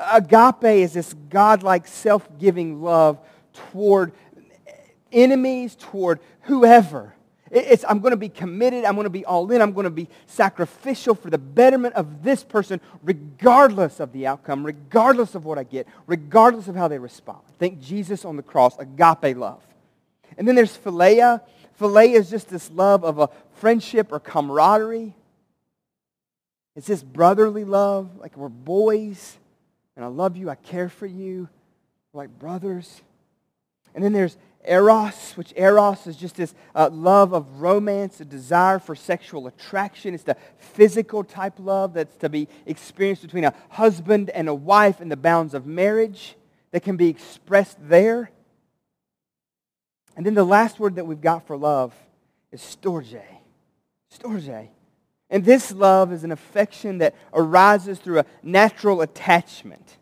Agape 0.00 0.64
is 0.64 0.94
this 0.94 1.14
godlike, 1.28 1.86
self 1.86 2.26
giving 2.38 2.82
love 2.82 3.18
toward 3.52 4.12
enemies, 5.12 5.76
toward 5.78 6.20
whoever. 6.42 7.14
It's, 7.50 7.84
I'm 7.88 7.98
going 7.98 8.12
to 8.12 8.16
be 8.16 8.28
committed. 8.28 8.84
I'm 8.84 8.94
going 8.94 9.04
to 9.04 9.10
be 9.10 9.24
all 9.24 9.50
in. 9.50 9.60
I'm 9.60 9.72
going 9.72 9.84
to 9.84 9.90
be 9.90 10.08
sacrificial 10.26 11.16
for 11.16 11.30
the 11.30 11.38
betterment 11.38 11.94
of 11.94 12.22
this 12.22 12.44
person, 12.44 12.80
regardless 13.02 13.98
of 13.98 14.12
the 14.12 14.28
outcome, 14.28 14.64
regardless 14.64 15.34
of 15.34 15.44
what 15.44 15.58
I 15.58 15.64
get, 15.64 15.88
regardless 16.06 16.68
of 16.68 16.76
how 16.76 16.86
they 16.86 16.98
respond. 16.98 17.40
Think 17.58 17.80
Jesus 17.80 18.24
on 18.24 18.36
the 18.36 18.42
cross, 18.42 18.78
agape 18.78 19.36
love. 19.36 19.62
And 20.38 20.46
then 20.46 20.54
there's 20.54 20.76
philia. 20.76 21.40
Philia 21.78 22.14
is 22.14 22.30
just 22.30 22.48
this 22.48 22.70
love 22.70 23.04
of 23.04 23.18
a 23.18 23.28
friendship 23.54 24.12
or 24.12 24.20
camaraderie. 24.20 25.14
It's 26.76 26.86
this 26.86 27.02
brotherly 27.02 27.64
love, 27.64 28.16
like 28.18 28.36
we're 28.36 28.48
boys, 28.48 29.38
and 29.96 30.04
I 30.04 30.08
love 30.08 30.36
you, 30.36 30.50
I 30.50 30.54
care 30.54 30.88
for 30.88 31.06
you, 31.06 31.48
we're 32.12 32.22
like 32.22 32.38
brothers. 32.38 33.02
And 33.94 34.04
then 34.04 34.12
there's 34.12 34.36
eros, 34.64 35.32
which 35.36 35.52
eros 35.56 36.06
is 36.06 36.16
just 36.16 36.36
this 36.36 36.54
uh, 36.74 36.90
love 36.92 37.32
of 37.32 37.60
romance, 37.60 38.20
a 38.20 38.24
desire 38.24 38.78
for 38.78 38.94
sexual 38.94 39.46
attraction. 39.46 40.14
It's 40.14 40.24
the 40.24 40.36
physical 40.58 41.24
type 41.24 41.54
love 41.58 41.94
that's 41.94 42.16
to 42.16 42.28
be 42.28 42.48
experienced 42.66 43.22
between 43.22 43.44
a 43.44 43.54
husband 43.70 44.30
and 44.30 44.48
a 44.48 44.54
wife 44.54 45.00
in 45.00 45.08
the 45.08 45.16
bounds 45.16 45.54
of 45.54 45.66
marriage 45.66 46.36
that 46.72 46.82
can 46.82 46.96
be 46.96 47.08
expressed 47.08 47.78
there. 47.80 48.30
And 50.16 50.26
then 50.26 50.34
the 50.34 50.44
last 50.44 50.78
word 50.78 50.96
that 50.96 51.06
we've 51.06 51.20
got 51.20 51.46
for 51.46 51.56
love 51.56 51.94
is 52.52 52.60
storge. 52.60 53.22
Storge. 54.12 54.68
And 55.30 55.44
this 55.44 55.72
love 55.72 56.12
is 56.12 56.24
an 56.24 56.32
affection 56.32 56.98
that 56.98 57.14
arises 57.32 57.98
through 57.98 58.18
a 58.18 58.24
natural 58.42 59.00
attachment 59.00 59.98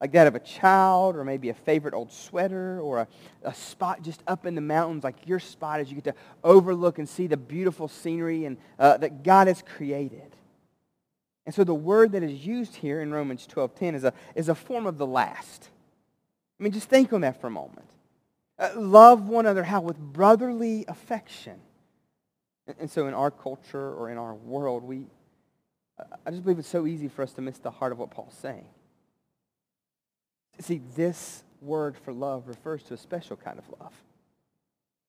like 0.00 0.12
that 0.12 0.26
of 0.26 0.34
a 0.34 0.40
child 0.40 1.16
or 1.16 1.24
maybe 1.24 1.48
a 1.48 1.54
favorite 1.54 1.94
old 1.94 2.12
sweater 2.12 2.80
or 2.80 2.98
a, 2.98 3.08
a 3.42 3.54
spot 3.54 4.02
just 4.02 4.22
up 4.26 4.46
in 4.46 4.54
the 4.54 4.60
mountains 4.60 5.02
like 5.02 5.26
your 5.26 5.40
spot 5.40 5.80
as 5.80 5.88
you 5.88 5.96
get 5.96 6.04
to 6.04 6.14
overlook 6.44 6.98
and 6.98 7.08
see 7.08 7.26
the 7.26 7.36
beautiful 7.36 7.88
scenery 7.88 8.44
and, 8.44 8.58
uh, 8.78 8.96
that 8.98 9.24
God 9.24 9.48
has 9.48 9.62
created. 9.62 10.36
And 11.46 11.54
so 11.54 11.64
the 11.64 11.74
word 11.74 12.12
that 12.12 12.22
is 12.22 12.46
used 12.46 12.76
here 12.76 13.00
in 13.00 13.10
Romans 13.10 13.48
12.10 13.52 13.94
is 13.94 14.04
a, 14.04 14.12
is 14.34 14.48
a 14.48 14.54
form 14.54 14.86
of 14.86 14.98
the 14.98 15.06
last. 15.06 15.68
I 16.60 16.62
mean, 16.62 16.72
just 16.72 16.88
think 16.88 17.12
on 17.12 17.22
that 17.22 17.40
for 17.40 17.46
a 17.46 17.50
moment. 17.50 17.88
Uh, 18.58 18.70
love 18.76 19.28
one 19.28 19.46
another, 19.46 19.64
how? 19.64 19.80
With 19.80 19.98
brotherly 19.98 20.84
affection. 20.88 21.60
And, 22.78 22.90
so 22.90 23.06
in 23.06 23.14
our 23.14 23.30
culture 23.30 23.94
or 23.94 24.10
in 24.10 24.18
our 24.18 24.34
world, 24.34 24.84
we, 24.84 25.06
I 26.26 26.30
just 26.30 26.42
believe 26.42 26.58
it's 26.58 26.68
so 26.68 26.86
easy 26.86 27.08
for 27.08 27.22
us 27.22 27.32
to 27.34 27.40
miss 27.40 27.58
the 27.58 27.70
heart 27.70 27.92
of 27.92 27.98
what 27.98 28.10
Paul's 28.10 28.34
saying. 28.34 28.66
See, 30.60 30.82
this 30.94 31.44
word 31.62 31.96
for 31.96 32.12
love 32.12 32.46
refers 32.46 32.82
to 32.84 32.94
a 32.94 32.96
special 32.96 33.36
kind 33.36 33.58
of 33.58 33.64
love. 33.80 33.94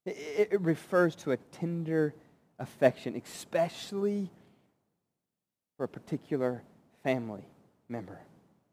It, 0.05 0.49
it 0.51 0.61
refers 0.61 1.15
to 1.17 1.31
a 1.31 1.37
tender 1.37 2.13
affection, 2.59 3.21
especially 3.23 4.29
for 5.75 5.83
a 5.83 5.87
particular 5.87 6.63
family 7.03 7.47
member, 7.89 8.19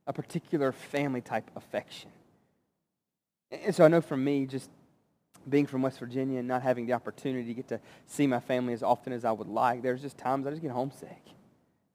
a 0.07 0.12
particular 0.12 0.72
family 0.72 1.20
type 1.20 1.51
affection. 1.57 2.11
And 3.51 3.75
so 3.75 3.85
I 3.85 3.88
know 3.88 4.01
for 4.01 4.16
me, 4.16 4.46
just 4.46 4.70
being 5.49 5.67
from 5.67 5.83
West 5.83 5.99
Virginia 5.99 6.39
and 6.39 6.49
not 6.49 6.63
having 6.63 6.87
the 6.87 6.93
opportunity 6.93 7.47
to 7.49 7.55
get 7.55 7.69
to 7.69 7.81
see 8.07 8.27
my 8.27 8.41
family 8.41 8.73
as 8.73 8.83
often 8.83 9.13
as 9.13 9.25
I 9.25 9.33
would 9.33 9.49
like, 9.49 9.83
there's 9.83 10.03
just 10.03 10.19
times 10.19 10.47
I 10.47 10.51
just 10.51 10.63
get 10.63 10.71
homesick. 10.71 11.23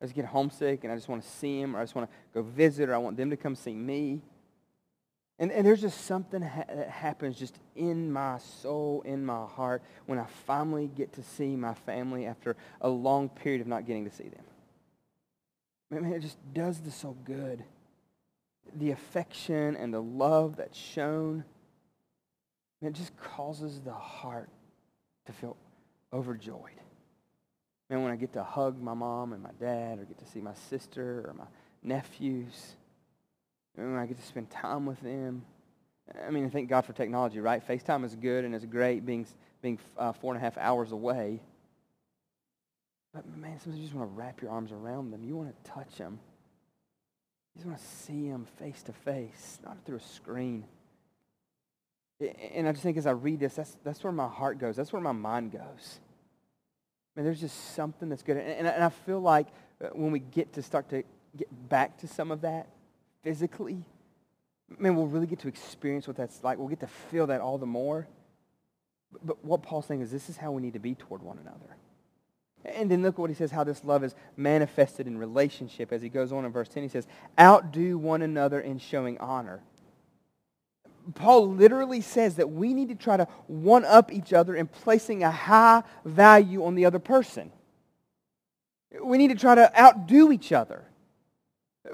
I 0.02 0.06
just 0.06 0.16
get 0.16 0.26
homesick 0.26 0.84
and 0.84 0.92
I 0.92 0.96
just 0.96 1.10
want 1.10 1.22
to 1.24 1.30
see 1.30 1.62
them 1.62 1.76
or 1.76 1.80
I 1.80 1.84
just 1.84 1.96
want 1.96 2.10
to 2.10 2.16
go 2.34 2.42
visit 2.42 2.90
or 2.90 2.96
I 2.96 2.98
want 2.98 3.18
them 3.18 3.30
to 3.30 3.38
come 3.38 3.56
see 3.56 3.74
me. 3.74 4.22
And, 5.38 5.52
and 5.52 5.66
there's 5.66 5.82
just 5.82 6.06
something 6.06 6.42
ha- 6.42 6.66
that 6.68 6.90
happens 6.90 7.38
just 7.38 7.58
in 7.76 8.12
my 8.12 8.38
soul, 8.38 9.02
in 9.06 9.26
my 9.26 9.46
heart, 9.46 9.82
when 10.06 10.20
I 10.20 10.26
finally 10.46 10.88
get 10.88 11.14
to 11.14 11.24
see 11.24 11.56
my 11.56 11.74
family 11.74 12.26
after 12.26 12.56
a 12.80 12.90
long 12.90 13.30
period 13.30 13.62
of 13.62 13.68
not 13.68 13.86
getting 13.86 14.06
to 14.06 14.12
see 14.12 14.30
them. 14.30 14.44
I 15.92 16.00
mean, 16.00 16.14
it 16.14 16.22
just 16.22 16.38
does 16.54 16.80
this 16.80 16.96
so 16.96 17.16
good. 17.26 17.64
The 18.76 18.92
affection 18.92 19.76
and 19.76 19.94
the 19.94 20.02
love 20.02 20.58
that's 20.58 20.78
shown, 20.78 21.44
it 22.82 22.94
just 22.94 23.16
causes 23.18 23.80
the 23.82 23.94
heart 23.94 24.50
to 25.26 25.32
feel 25.32 25.56
overjoyed. 26.12 26.80
Man, 27.90 28.04
when 28.04 28.12
I 28.12 28.16
get 28.16 28.34
to 28.34 28.44
hug 28.44 28.82
my 28.82 28.94
mom 28.94 29.34
and 29.34 29.44
my 29.44 29.52
dad, 29.60 30.00
or 30.00 30.06
get 30.06 30.18
to 30.20 30.26
see 30.26 30.42
my 30.42 30.54
sister 30.70 31.26
or 31.28 31.34
my 31.34 31.46
nephews, 31.84 32.76
and 33.78 33.94
when 33.94 34.02
I 34.02 34.06
get 34.06 34.20
to 34.20 34.26
spend 34.26 34.50
time 34.50 34.86
with 34.86 35.00
them. 35.02 35.44
I 36.26 36.30
mean, 36.30 36.50
thank 36.50 36.70
God 36.70 36.82
for 36.82 36.94
technology, 36.94 37.40
right? 37.40 37.66
FaceTime 37.66 38.04
is 38.04 38.16
good 38.16 38.44
and 38.44 38.54
it's 38.54 38.66
great 38.66 39.06
being, 39.06 39.26
being 39.62 39.80
uh, 39.98 40.12
four 40.12 40.34
and 40.34 40.42
a 40.42 40.44
half 40.44 40.58
hours 40.58 40.92
away. 40.92 41.42
But 43.14 43.26
man, 43.38 43.60
sometimes 43.60 43.78
you 43.78 43.84
just 43.84 43.96
want 43.96 44.10
to 44.10 44.16
wrap 44.16 44.42
your 44.42 44.52
arms 44.52 44.72
around 44.72 45.12
them. 45.12 45.24
You 45.24 45.36
want 45.36 45.54
to 45.64 45.72
touch 45.72 45.98
them. 45.98 46.20
You 47.56 47.60
just 47.60 47.68
want 47.68 47.80
to 47.80 47.86
see 47.86 48.30
them 48.30 48.48
face 48.58 48.82
to 48.84 48.94
face, 48.94 49.60
not 49.64 49.78
through 49.86 49.98
a 49.98 50.02
screen. 50.02 50.66
And 52.54 52.68
I 52.68 52.72
just 52.72 52.84
think 52.84 52.98
as 52.98 53.08
I 53.08 53.12
read 53.12 53.40
this, 53.40 53.56
that's, 53.56 53.78
that's 53.84 54.04
where 54.04 54.14
my 54.14 54.28
heart 54.28 54.60
goes. 54.60 54.76
That's 54.76 54.94
where 54.94 55.02
my 55.02 55.12
mind 55.12 55.52
goes. 55.52 56.00
Man, 57.16 57.26
there's 57.26 57.42
just 57.42 57.76
something 57.76 58.10
that's 58.10 58.24
good. 58.24 58.38
And, 58.38 58.68
and 58.68 58.84
I 58.84 58.90
feel 58.90 59.20
like 59.20 59.48
uh, 59.84 59.88
when 59.94 60.12
we 60.12 60.20
get 60.20 60.54
to 60.54 60.62
start 60.62 60.90
to 60.90 61.04
get 61.36 61.70
back 61.70 61.98
to 62.00 62.08
some 62.08 62.32
of 62.32 62.42
that, 62.42 62.68
physically, 63.24 63.84
man, 64.80 64.96
we'll 64.96 65.08
really 65.08 65.28
get 65.28 65.40
to 65.40 65.48
experience 65.48 66.08
what 66.08 66.16
that's 66.16 66.44
like. 66.44 66.58
We'll 66.58 66.68
get 66.68 66.80
to 66.82 66.88
feel 66.88 67.28
that 67.28 67.42
all 67.42 67.58
the 67.58 67.66
more. 67.66 68.08
But, 69.12 69.26
but 69.26 69.46
what 69.46 69.64
Paul's 69.64 69.88
saying 69.88 70.02
is 70.02 70.12
this 70.12 70.30
is 70.30 70.38
how 70.38 70.52
we 70.52 70.62
need 70.62 70.74
to 70.74 70.80
be 70.80 70.96
toward 70.96 71.24
one 71.24 71.40
another. 71.40 71.76
And 72.64 72.92
then 72.92 73.02
look 73.02 73.16
at 73.16 73.20
what 73.20 73.30
he 73.30 73.36
says, 73.36 73.52
how 73.52 73.64
this 73.64 73.84
love 73.84 74.04
is 74.04 74.14
manifested 74.38 75.08
in 75.08 75.18
relationship. 75.18 75.92
As 75.92 76.02
he 76.02 76.10
goes 76.10 76.32
on 76.32 76.46
in 76.46 76.52
verse 76.52 76.70
10, 76.70 76.84
he 76.84 76.90
says, 76.90 77.08
outdo 77.40 77.98
one 77.98 78.22
another 78.22 78.60
in 78.60 78.78
showing 78.78 79.18
honor. 79.18 79.62
Paul 81.16 81.50
literally 81.50 82.02
says 82.02 82.36
that 82.36 82.50
we 82.50 82.74
need 82.74 82.90
to 82.90 82.96
try 82.96 83.18
to 83.18 83.28
one 83.48 83.86
up 83.86 84.12
each 84.12 84.34
other 84.34 84.56
in 84.56 84.68
placing 84.68 85.24
a 85.24 85.32
high 85.32 85.84
value 86.06 86.66
on 86.66 86.76
the 86.76 86.86
other 86.86 87.00
person. 87.00 87.52
We 89.04 89.18
need 89.18 89.30
to 89.30 89.36
try 89.36 89.56
to 89.56 89.80
outdo 89.80 90.32
each 90.32 90.52
other. 90.52 90.84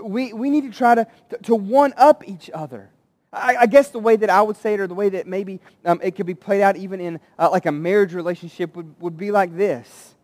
We, 0.01 0.33
we 0.33 0.49
need 0.49 0.71
to 0.71 0.77
try 0.77 0.95
to, 0.95 1.07
to, 1.29 1.37
to 1.43 1.55
one 1.55 1.93
up 1.95 2.27
each 2.27 2.49
other. 2.53 2.89
I, 3.31 3.55
I, 3.61 3.65
guess 3.67 3.89
the 3.89 3.99
way 3.99 4.15
that 4.15 4.29
I 4.29 4.41
would 4.41 4.57
say 4.57 4.73
it, 4.73 4.79
or 4.79 4.87
the 4.87 4.95
way 4.95 5.09
that 5.09 5.27
maybe 5.27 5.59
um, 5.85 5.99
it 6.01 6.15
could 6.15 6.25
be 6.25 6.33
played 6.33 6.61
out 6.61 6.75
even 6.75 6.99
in 6.99 7.19
uh, 7.37 7.49
like 7.51 7.65
a 7.65 7.71
marriage 7.71 8.13
relationship, 8.13 8.75
would, 8.75 8.95
would 8.99 9.17
be 9.17 9.31
like 9.31 9.55
this. 9.55 10.15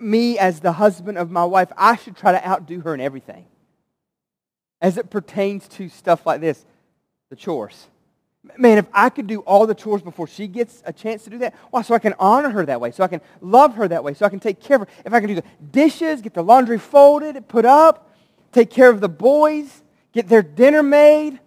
Me, 0.00 0.38
as 0.38 0.60
the 0.60 0.72
husband 0.72 1.18
of 1.18 1.30
my 1.30 1.44
wife, 1.44 1.70
I 1.76 1.96
should 1.96 2.16
try 2.16 2.32
to 2.32 2.46
outdo 2.46 2.80
her 2.80 2.94
in 2.94 3.00
everything. 3.00 3.46
As 4.80 4.96
it 4.96 5.10
pertains 5.10 5.68
to 5.68 5.88
stuff 5.88 6.24
like 6.26 6.40
this, 6.40 6.64
the 7.30 7.36
chores. 7.36 7.88
Man, 8.58 8.78
if 8.78 8.86
I 8.92 9.08
could 9.08 9.28
do 9.28 9.40
all 9.40 9.66
the 9.66 9.74
chores 9.74 10.02
before 10.02 10.26
she 10.26 10.48
gets 10.48 10.82
a 10.84 10.92
chance 10.92 11.24
to 11.24 11.30
do 11.30 11.38
that, 11.38 11.54
why? 11.70 11.82
So 11.82 11.94
I 11.94 12.00
can 12.00 12.14
honor 12.18 12.50
her 12.50 12.66
that 12.66 12.80
way, 12.80 12.90
so 12.90 13.04
I 13.04 13.08
can 13.08 13.20
love 13.40 13.76
her 13.76 13.86
that 13.86 14.02
way, 14.02 14.14
so 14.14 14.26
I 14.26 14.28
can 14.30 14.40
take 14.40 14.60
care 14.60 14.76
of 14.76 14.82
her. 14.82 14.88
If 15.04 15.12
I 15.12 15.20
can 15.20 15.28
do 15.28 15.36
the 15.36 15.44
dishes, 15.70 16.20
get 16.20 16.34
the 16.34 16.42
laundry 16.42 16.78
folded, 16.78 17.46
put 17.46 17.64
up, 17.64 18.10
take 18.50 18.70
care 18.70 18.90
of 18.90 19.00
the 19.00 19.08
boys, 19.08 19.82
get 20.12 20.28
their 20.28 20.42
dinner 20.42 20.82
made, 20.82 21.38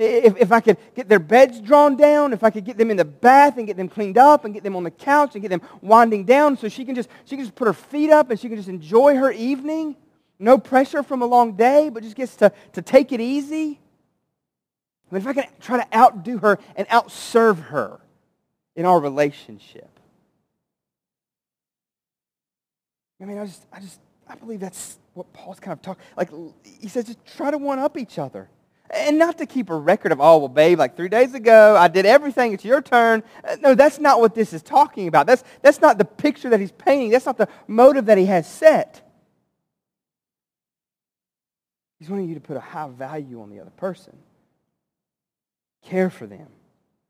if, 0.00 0.36
if 0.38 0.50
I 0.50 0.60
could 0.60 0.78
get 0.94 1.08
their 1.08 1.18
beds 1.18 1.60
drawn 1.60 1.96
down, 1.96 2.32
if 2.32 2.42
I 2.42 2.50
could 2.50 2.64
get 2.64 2.78
them 2.78 2.90
in 2.90 2.96
the 2.96 3.04
bath 3.04 3.58
and 3.58 3.66
get 3.66 3.76
them 3.76 3.88
cleaned 3.88 4.16
up 4.16 4.44
and 4.44 4.54
get 4.54 4.62
them 4.62 4.74
on 4.74 4.82
the 4.82 4.90
couch 4.90 5.34
and 5.34 5.42
get 5.42 5.50
them 5.50 5.60
winding 5.82 6.24
down 6.24 6.56
so 6.56 6.68
she 6.68 6.84
can 6.84 6.94
just, 6.94 7.10
she 7.26 7.36
can 7.36 7.44
just 7.44 7.54
put 7.54 7.66
her 7.66 7.74
feet 7.74 8.10
up 8.10 8.30
and 8.30 8.40
she 8.40 8.48
can 8.48 8.56
just 8.56 8.68
enjoy 8.68 9.16
her 9.16 9.30
evening. 9.30 9.94
No 10.38 10.56
pressure 10.56 11.02
from 11.02 11.20
a 11.20 11.26
long 11.26 11.52
day, 11.52 11.90
but 11.90 12.02
just 12.02 12.16
gets 12.16 12.36
to, 12.36 12.50
to 12.72 12.82
take 12.82 13.12
it 13.12 13.20
easy. 13.20 13.78
I 15.10 15.14
mean, 15.14 15.22
if 15.22 15.26
I 15.26 15.32
can 15.32 15.44
try 15.60 15.82
to 15.82 15.96
outdo 15.96 16.38
her 16.38 16.58
and 16.76 16.86
outserve 16.88 17.58
her 17.66 18.00
in 18.76 18.86
our 18.86 19.00
relationship. 19.00 19.88
I 23.20 23.24
mean, 23.24 23.38
I 23.38 23.44
just, 23.44 23.66
I 23.72 23.80
just, 23.80 24.00
I 24.28 24.36
believe 24.36 24.60
that's 24.60 24.98
what 25.14 25.32
Paul's 25.32 25.60
kind 25.60 25.72
of 25.72 25.82
talking. 25.82 26.02
Like 26.16 26.30
he 26.80 26.88
says, 26.88 27.04
just 27.04 27.18
try 27.36 27.50
to 27.50 27.58
one 27.58 27.78
up 27.78 27.98
each 27.98 28.18
other. 28.18 28.48
And 28.92 29.18
not 29.18 29.38
to 29.38 29.46
keep 29.46 29.70
a 29.70 29.76
record 29.76 30.10
of, 30.10 30.20
oh, 30.20 30.38
well, 30.38 30.48
babe, 30.48 30.78
like 30.78 30.96
three 30.96 31.08
days 31.08 31.34
ago, 31.34 31.76
I 31.76 31.86
did 31.86 32.06
everything. 32.06 32.52
It's 32.52 32.64
your 32.64 32.82
turn. 32.82 33.22
Uh, 33.44 33.56
no, 33.60 33.74
that's 33.74 34.00
not 34.00 34.20
what 34.20 34.34
this 34.34 34.52
is 34.52 34.62
talking 34.62 35.06
about. 35.06 35.26
That's, 35.26 35.44
that's 35.62 35.80
not 35.80 35.98
the 35.98 36.04
picture 36.04 36.50
that 36.50 36.58
he's 36.58 36.72
painting. 36.72 37.10
That's 37.10 37.26
not 37.26 37.36
the 37.36 37.48
motive 37.68 38.06
that 38.06 38.18
he 38.18 38.26
has 38.26 38.48
set. 38.48 39.08
He's 42.00 42.08
wanting 42.08 42.28
you 42.28 42.34
to 42.34 42.40
put 42.40 42.56
a 42.56 42.60
high 42.60 42.88
value 42.88 43.42
on 43.42 43.50
the 43.50 43.60
other 43.60 43.70
person. 43.70 44.16
Care 45.82 46.10
for 46.10 46.26
them 46.26 46.48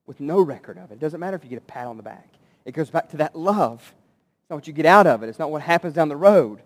with 0.06 0.20
no 0.20 0.40
record 0.40 0.78
of 0.78 0.90
it. 0.90 0.94
It 0.94 1.00
doesn't 1.00 1.20
matter 1.20 1.36
if 1.36 1.44
you 1.44 1.50
get 1.50 1.58
a 1.58 1.62
pat 1.62 1.86
on 1.86 1.96
the 1.96 2.02
back. 2.02 2.28
It 2.64 2.72
goes 2.72 2.90
back 2.90 3.10
to 3.10 3.18
that 3.18 3.36
love. 3.36 3.94
It's 4.42 4.50
not 4.50 4.56
what 4.56 4.66
you 4.66 4.72
get 4.72 4.86
out 4.86 5.06
of 5.06 5.22
it. 5.22 5.28
It's 5.28 5.38
not 5.38 5.50
what 5.50 5.62
happens 5.62 5.94
down 5.94 6.08
the 6.08 6.16
road. 6.16 6.62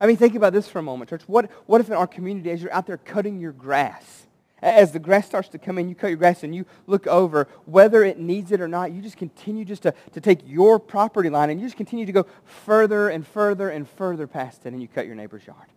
I 0.00 0.06
mean, 0.06 0.16
think 0.16 0.34
about 0.34 0.52
this 0.52 0.68
for 0.68 0.78
a 0.78 0.82
moment, 0.82 1.10
church. 1.10 1.22
What, 1.26 1.50
what 1.66 1.80
if 1.80 1.88
in 1.88 1.94
our 1.94 2.06
community, 2.06 2.50
as 2.50 2.62
you're 2.62 2.72
out 2.72 2.86
there 2.86 2.98
cutting 2.98 3.40
your 3.40 3.52
grass, 3.52 4.26
as 4.62 4.92
the 4.92 4.98
grass 4.98 5.26
starts 5.26 5.48
to 5.50 5.58
come 5.58 5.78
in, 5.78 5.88
you 5.88 5.94
cut 5.94 6.08
your 6.08 6.16
grass 6.16 6.42
and 6.42 6.54
you 6.54 6.66
look 6.86 7.06
over, 7.06 7.46
whether 7.66 8.04
it 8.04 8.18
needs 8.18 8.52
it 8.52 8.60
or 8.60 8.68
not, 8.68 8.92
you 8.92 9.02
just 9.02 9.16
continue 9.16 9.64
just 9.64 9.82
to, 9.82 9.94
to 10.12 10.20
take 10.20 10.40
your 10.46 10.78
property 10.78 11.28
line 11.28 11.50
and 11.50 11.60
you 11.60 11.66
just 11.66 11.76
continue 11.76 12.06
to 12.06 12.12
go 12.12 12.26
further 12.44 13.08
and 13.08 13.26
further 13.26 13.70
and 13.70 13.88
further 13.88 14.26
past 14.26 14.64
it 14.66 14.72
and 14.72 14.80
you 14.80 14.88
cut 14.88 15.06
your 15.06 15.14
neighbor's 15.14 15.46
yard. 15.46 15.68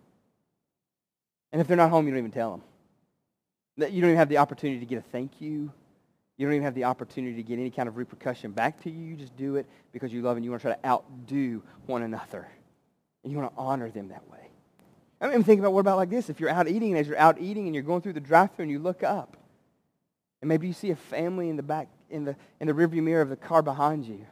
And 1.52 1.60
if 1.60 1.66
they're 1.66 1.76
not 1.76 1.90
home, 1.90 2.06
you 2.06 2.12
don't 2.12 2.18
even 2.18 2.30
tell 2.30 2.52
them. 2.52 2.62
You 3.80 4.00
don't 4.00 4.10
even 4.10 4.18
have 4.18 4.28
the 4.28 4.38
opportunity 4.38 4.80
to 4.80 4.86
get 4.86 4.98
a 4.98 5.02
thank 5.02 5.40
you. 5.40 5.72
You 6.36 6.46
don't 6.46 6.54
even 6.54 6.64
have 6.64 6.74
the 6.74 6.84
opportunity 6.84 7.36
to 7.36 7.42
get 7.42 7.58
any 7.58 7.70
kind 7.70 7.88
of 7.88 7.96
repercussion 7.96 8.52
back 8.52 8.82
to 8.84 8.90
you. 8.90 9.04
You 9.04 9.16
just 9.16 9.36
do 9.36 9.56
it 9.56 9.66
because 9.92 10.12
you 10.12 10.22
love 10.22 10.36
and 10.36 10.44
you 10.44 10.50
want 10.50 10.62
to 10.62 10.68
try 10.68 10.76
to 10.76 10.86
outdo 10.86 11.62
one 11.86 12.02
another. 12.02 12.48
And 13.22 13.30
you 13.32 13.38
want 13.38 13.54
to 13.54 13.60
honor 13.60 13.90
them 13.90 14.08
that 14.08 14.28
way. 14.30 14.50
I 15.20 15.28
mean, 15.28 15.42
think 15.44 15.60
about 15.60 15.74
what 15.74 15.80
about 15.80 15.98
like 15.98 16.08
this? 16.08 16.30
If 16.30 16.40
you're 16.40 16.48
out 16.48 16.66
eating, 16.66 16.92
and 16.92 16.98
as 16.98 17.06
you're 17.06 17.18
out 17.18 17.38
eating 17.38 17.66
and 17.66 17.74
you're 17.74 17.84
going 17.84 18.00
through 18.00 18.14
the 18.14 18.20
drive-thru 18.20 18.62
and 18.62 18.70
you 18.70 18.78
look 18.78 19.02
up, 19.02 19.36
and 20.40 20.48
maybe 20.48 20.66
you 20.66 20.72
see 20.72 20.90
a 20.90 20.96
family 20.96 21.50
in 21.50 21.56
the 21.56 21.62
back, 21.62 21.88
in 22.08 22.24
the, 22.24 22.34
in 22.58 22.66
the 22.66 22.72
rearview 22.72 23.02
mirror 23.02 23.20
of 23.20 23.28
the 23.28 23.36
car 23.36 23.60
behind 23.60 24.06
you. 24.06 24.24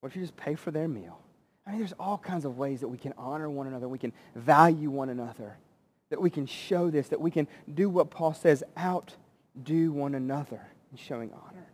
What 0.00 0.10
if 0.10 0.16
you 0.16 0.22
just 0.22 0.36
pay 0.36 0.56
for 0.56 0.72
their 0.72 0.88
meal? 0.88 1.20
I 1.64 1.70
mean, 1.70 1.78
there's 1.78 1.94
all 2.00 2.18
kinds 2.18 2.44
of 2.44 2.58
ways 2.58 2.80
that 2.80 2.88
we 2.88 2.98
can 2.98 3.14
honor 3.16 3.48
one 3.48 3.68
another. 3.68 3.86
We 3.86 3.98
can 3.98 4.12
value 4.34 4.90
one 4.90 5.10
another. 5.10 5.56
That 6.10 6.20
we 6.20 6.30
can 6.30 6.46
show 6.46 6.90
this. 6.90 7.08
That 7.08 7.20
we 7.20 7.30
can 7.30 7.46
do 7.72 7.88
what 7.88 8.10
Paul 8.10 8.34
says, 8.34 8.62
outdo 8.78 9.92
one 9.92 10.14
another 10.14 10.66
in 10.90 10.98
showing 10.98 11.30
honor. 11.32 11.66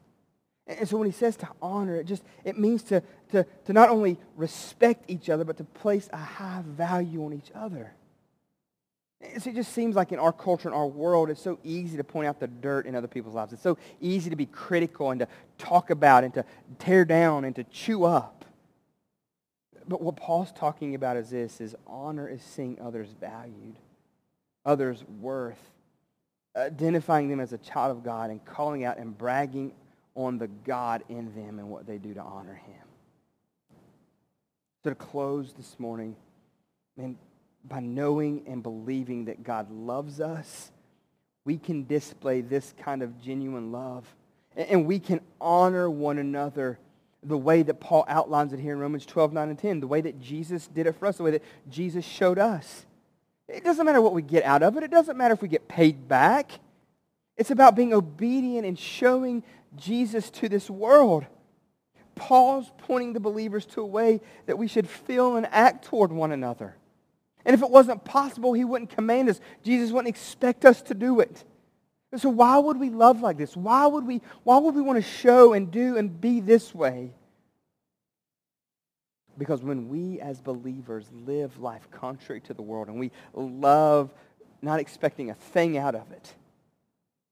And 0.66 0.88
so 0.88 0.96
when 0.96 1.06
he 1.06 1.12
says 1.12 1.36
to 1.36 1.48
honor, 1.60 1.96
it 1.96 2.06
just 2.06 2.22
it 2.42 2.58
means 2.58 2.82
to, 2.84 3.02
to, 3.32 3.44
to 3.66 3.72
not 3.72 3.90
only 3.90 4.18
respect 4.36 5.04
each 5.08 5.28
other, 5.28 5.44
but 5.44 5.58
to 5.58 5.64
place 5.64 6.08
a 6.12 6.16
high 6.16 6.62
value 6.66 7.24
on 7.24 7.34
each 7.34 7.50
other. 7.54 7.92
So 9.38 9.50
it 9.50 9.56
just 9.56 9.72
seems 9.72 9.94
like 9.96 10.12
in 10.12 10.18
our 10.18 10.32
culture, 10.32 10.68
in 10.68 10.74
our 10.74 10.86
world, 10.86 11.30
it's 11.30 11.40
so 11.40 11.58
easy 11.64 11.96
to 11.96 12.04
point 12.04 12.28
out 12.28 12.40
the 12.40 12.46
dirt 12.46 12.86
in 12.86 12.94
other 12.94 13.08
people's 13.08 13.34
lives. 13.34 13.52
It's 13.52 13.62
so 13.62 13.78
easy 14.00 14.30
to 14.30 14.36
be 14.36 14.46
critical 14.46 15.10
and 15.10 15.20
to 15.20 15.28
talk 15.58 15.90
about 15.90 16.24
and 16.24 16.34
to 16.34 16.44
tear 16.78 17.04
down 17.04 17.44
and 17.44 17.54
to 17.56 17.64
chew 17.64 18.04
up. 18.04 18.44
But 19.86 20.00
what 20.00 20.16
Paul's 20.16 20.52
talking 20.52 20.94
about 20.94 21.16
is 21.16 21.30
this, 21.30 21.60
is 21.60 21.74
honor 21.86 22.28
is 22.28 22.42
seeing 22.42 22.78
others 22.80 23.08
valued, 23.18 23.76
others 24.64 25.04
worth, 25.20 25.58
identifying 26.56 27.28
them 27.28 27.40
as 27.40 27.52
a 27.52 27.58
child 27.58 27.96
of 27.96 28.04
God 28.04 28.30
and 28.30 28.44
calling 28.44 28.84
out 28.84 28.98
and 28.98 29.16
bragging 29.16 29.72
on 30.14 30.38
the 30.38 30.48
God 30.48 31.02
in 31.08 31.34
them 31.34 31.58
and 31.58 31.68
what 31.68 31.86
they 31.86 31.98
do 31.98 32.14
to 32.14 32.22
honor 32.22 32.54
him. 32.54 32.74
So 34.82 34.90
to 34.90 34.96
close 34.96 35.52
this 35.54 35.78
morning, 35.78 36.14
man, 36.96 37.16
by 37.64 37.80
knowing 37.80 38.42
and 38.46 38.62
believing 38.62 39.24
that 39.24 39.42
God 39.42 39.70
loves 39.70 40.20
us, 40.20 40.70
we 41.44 41.56
can 41.56 41.86
display 41.86 42.42
this 42.42 42.74
kind 42.78 43.02
of 43.02 43.20
genuine 43.20 43.72
love. 43.72 44.06
And 44.56 44.86
we 44.86 44.98
can 44.98 45.20
honor 45.40 45.90
one 45.90 46.18
another 46.18 46.78
the 47.22 47.38
way 47.38 47.62
that 47.62 47.80
Paul 47.80 48.04
outlines 48.06 48.52
it 48.52 48.60
here 48.60 48.74
in 48.74 48.78
Romans 48.78 49.06
12, 49.06 49.32
9, 49.32 49.48
and 49.48 49.58
10, 49.58 49.80
the 49.80 49.86
way 49.86 50.02
that 50.02 50.20
Jesus 50.20 50.66
did 50.66 50.86
it 50.86 50.94
for 50.94 51.06
us, 51.06 51.16
the 51.16 51.22
way 51.22 51.30
that 51.32 51.42
Jesus 51.70 52.04
showed 52.04 52.38
us. 52.38 52.84
It 53.48 53.64
doesn't 53.64 53.84
matter 53.84 54.00
what 54.00 54.14
we 54.14 54.22
get 54.22 54.44
out 54.44 54.62
of 54.62 54.76
it. 54.76 54.82
It 54.82 54.90
doesn't 54.90 55.16
matter 55.16 55.34
if 55.34 55.42
we 55.42 55.48
get 55.48 55.68
paid 55.68 56.08
back. 56.08 56.52
It's 57.36 57.50
about 57.50 57.76
being 57.76 57.92
obedient 57.92 58.66
and 58.66 58.78
showing 58.78 59.42
Jesus 59.76 60.30
to 60.30 60.48
this 60.48 60.70
world. 60.70 61.26
Paul's 62.14 62.70
pointing 62.78 63.12
the 63.12 63.20
believers 63.20 63.66
to 63.66 63.80
a 63.80 63.86
way 63.86 64.20
that 64.46 64.56
we 64.56 64.68
should 64.68 64.88
feel 64.88 65.36
and 65.36 65.46
act 65.50 65.84
toward 65.86 66.12
one 66.12 66.32
another. 66.32 66.76
And 67.44 67.54
if 67.54 67.62
it 67.62 67.70
wasn't 67.70 68.04
possible, 68.04 68.52
he 68.52 68.64
wouldn't 68.64 68.90
command 68.90 69.28
us. 69.28 69.40
Jesus 69.62 69.90
wouldn't 69.90 70.08
expect 70.08 70.64
us 70.64 70.80
to 70.82 70.94
do 70.94 71.20
it. 71.20 71.44
And 72.12 72.20
so 72.20 72.28
why 72.28 72.58
would 72.58 72.78
we 72.78 72.90
love 72.90 73.20
like 73.20 73.36
this? 73.36 73.56
Why 73.56 73.86
would 73.86 74.06
we, 74.06 74.22
why 74.44 74.58
would 74.58 74.74
we 74.74 74.80
want 74.80 75.02
to 75.02 75.10
show 75.10 75.52
and 75.52 75.70
do 75.70 75.96
and 75.96 76.20
be 76.20 76.40
this 76.40 76.74
way? 76.74 77.12
Because 79.36 79.62
when 79.62 79.88
we 79.88 80.20
as 80.20 80.40
believers 80.40 81.06
live 81.26 81.58
life 81.58 81.88
contrary 81.90 82.40
to 82.42 82.54
the 82.54 82.62
world 82.62 82.88
and 82.88 82.98
we 82.98 83.10
love 83.34 84.12
not 84.62 84.80
expecting 84.80 85.30
a 85.30 85.34
thing 85.34 85.76
out 85.76 85.94
of 85.94 86.10
it, 86.12 86.34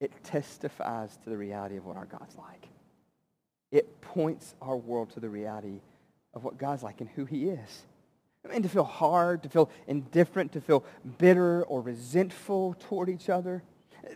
it 0.00 0.12
testifies 0.24 1.16
to 1.24 1.30
the 1.30 1.36
reality 1.36 1.76
of 1.76 1.86
what 1.86 1.96
our 1.96 2.06
God's 2.06 2.36
like. 2.36 2.68
It 3.70 4.00
points 4.00 4.54
our 4.60 4.76
world 4.76 5.10
to 5.10 5.20
the 5.20 5.28
reality 5.28 5.80
of 6.34 6.44
what 6.44 6.58
God's 6.58 6.82
like 6.82 7.00
and 7.00 7.08
who 7.10 7.24
he 7.24 7.48
is. 7.48 7.82
Mean, 8.48 8.62
to 8.62 8.68
feel 8.68 8.84
hard, 8.84 9.44
to 9.44 9.48
feel 9.48 9.70
indifferent, 9.86 10.52
to 10.52 10.60
feel 10.60 10.84
bitter 11.18 11.62
or 11.62 11.80
resentful 11.80 12.74
toward 12.80 13.08
each 13.08 13.28
other, 13.28 13.62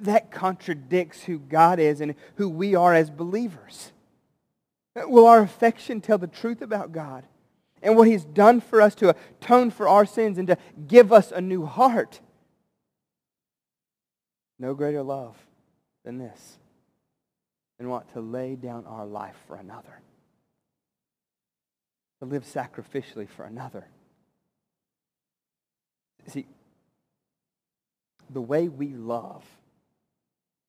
that 0.00 0.32
contradicts 0.32 1.22
who 1.22 1.38
God 1.38 1.78
is 1.78 2.00
and 2.00 2.16
who 2.34 2.48
we 2.48 2.74
are 2.74 2.92
as 2.92 3.08
believers. 3.08 3.92
Will 4.96 5.26
our 5.26 5.40
affection 5.40 6.00
tell 6.00 6.18
the 6.18 6.26
truth 6.26 6.60
about 6.60 6.90
God 6.90 7.24
and 7.82 7.96
what 7.96 8.08
he's 8.08 8.24
done 8.24 8.60
for 8.60 8.80
us 8.80 8.94
to 8.96 9.10
atone 9.10 9.70
for 9.70 9.88
our 9.88 10.06
sins 10.06 10.38
and 10.38 10.48
to 10.48 10.56
give 10.86 11.12
us 11.12 11.32
a 11.32 11.40
new 11.40 11.66
heart? 11.66 12.20
No 14.58 14.74
greater 14.74 15.02
love 15.02 15.36
than 16.04 16.18
this. 16.18 16.58
And 17.78 17.90
what? 17.90 18.12
To 18.14 18.20
lay 18.20 18.56
down 18.56 18.86
our 18.86 19.06
life 19.06 19.36
for 19.46 19.56
another. 19.56 20.00
To 22.20 22.24
live 22.24 22.44
sacrificially 22.44 23.28
for 23.28 23.44
another. 23.44 23.86
See, 26.28 26.46
the 28.30 28.40
way 28.40 28.68
we 28.68 28.88
love, 28.88 29.44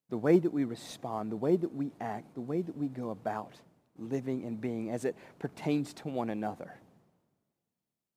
the 0.09 0.17
way 0.17 0.37
that 0.39 0.51
we 0.51 0.65
respond, 0.65 1.31
the 1.31 1.37
way 1.37 1.55
that 1.55 1.73
we 1.73 1.91
act, 1.99 2.35
the 2.35 2.41
way 2.41 2.61
that 2.61 2.77
we 2.77 2.87
go 2.87 3.09
about 3.09 3.53
living 3.97 4.43
and 4.43 4.61
being 4.61 4.91
as 4.91 5.05
it 5.05 5.15
pertains 5.39 5.93
to 5.93 6.09
one 6.09 6.29
another 6.29 6.73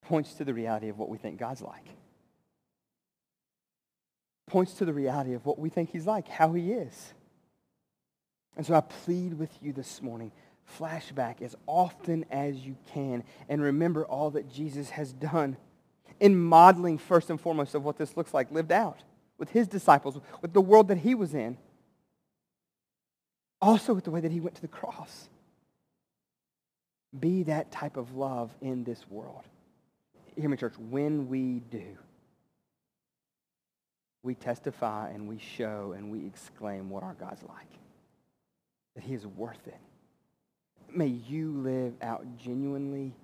points 0.03 0.35
to 0.35 0.45
the 0.45 0.55
reality 0.55 0.89
of 0.89 0.99
what 0.99 1.09
we 1.09 1.19
think 1.19 1.39
God's 1.39 1.63
like. 1.63 1.87
Points 4.47 4.75
to 4.75 4.85
the 4.85 4.93
reality 4.93 5.35
of 5.35 5.47
what 5.47 5.59
we 5.59 5.69
think 5.69 5.91
he's 5.91 6.07
like, 6.07 6.29
how 6.29 6.53
he 6.53 6.73
is. 6.73 7.13
And 8.57 8.67
so 8.67 8.75
I 8.75 8.81
plead 8.81 9.35
with 9.35 9.51
you 9.63 9.73
this 9.73 10.03
morning, 10.03 10.33
flashback 10.79 11.41
as 11.43 11.55
often 11.67 12.25
as 12.31 12.57
you 12.57 12.77
can 12.93 13.25
and 13.49 13.63
remember 13.63 14.05
all 14.05 14.31
that 14.31 14.53
Jesus 14.53 14.91
has 14.91 15.13
done 15.13 15.57
in 16.19 16.39
modeling 16.39 16.99
first 16.99 17.31
and 17.31 17.41
foremost 17.41 17.75
of 17.75 17.85
what 17.85 17.97
this 17.97 18.17
looks 18.17 18.35
like 18.35 18.51
lived 18.51 18.73
out 18.73 19.03
with 19.39 19.51
his 19.51 19.67
disciples, 19.67 20.19
with 20.43 20.53
the 20.53 20.61
world 20.61 20.89
that 20.89 20.99
he 20.99 21.15
was 21.15 21.35
in. 21.35 21.57
Also 23.63 23.95
with 23.95 24.05
the 24.05 24.11
way 24.11 24.21
that 24.21 24.33
he 24.33 24.41
went 24.41 24.55
to 24.57 24.63
the 24.63 24.69
cross. 24.69 25.29
Be 27.19 27.43
that 27.45 27.71
type 27.71 27.97
of 27.97 28.15
love 28.15 28.55
in 28.61 28.85
this 28.85 29.05
world. 29.09 29.43
Hear 30.41 30.49
me, 30.49 30.57
church. 30.57 30.75
When 30.79 31.29
we 31.29 31.61
do, 31.71 31.99
we 34.23 34.35
testify 34.35 35.11
and 35.11 35.29
we 35.29 35.39
show 35.39 35.93
and 35.97 36.11
we 36.11 36.27
exclaim 36.27 36.89
what 36.89 37.03
our 37.03 37.15
God's 37.15 37.43
like 37.43 37.69
that 38.95 39.05
he 39.05 39.15
is 39.15 39.27
worth 39.27 39.67
it. 39.67 39.79
May 40.95 41.07
you 41.07 41.53
live 41.53 41.95
out 42.03 42.25
genuinely, 42.39 43.15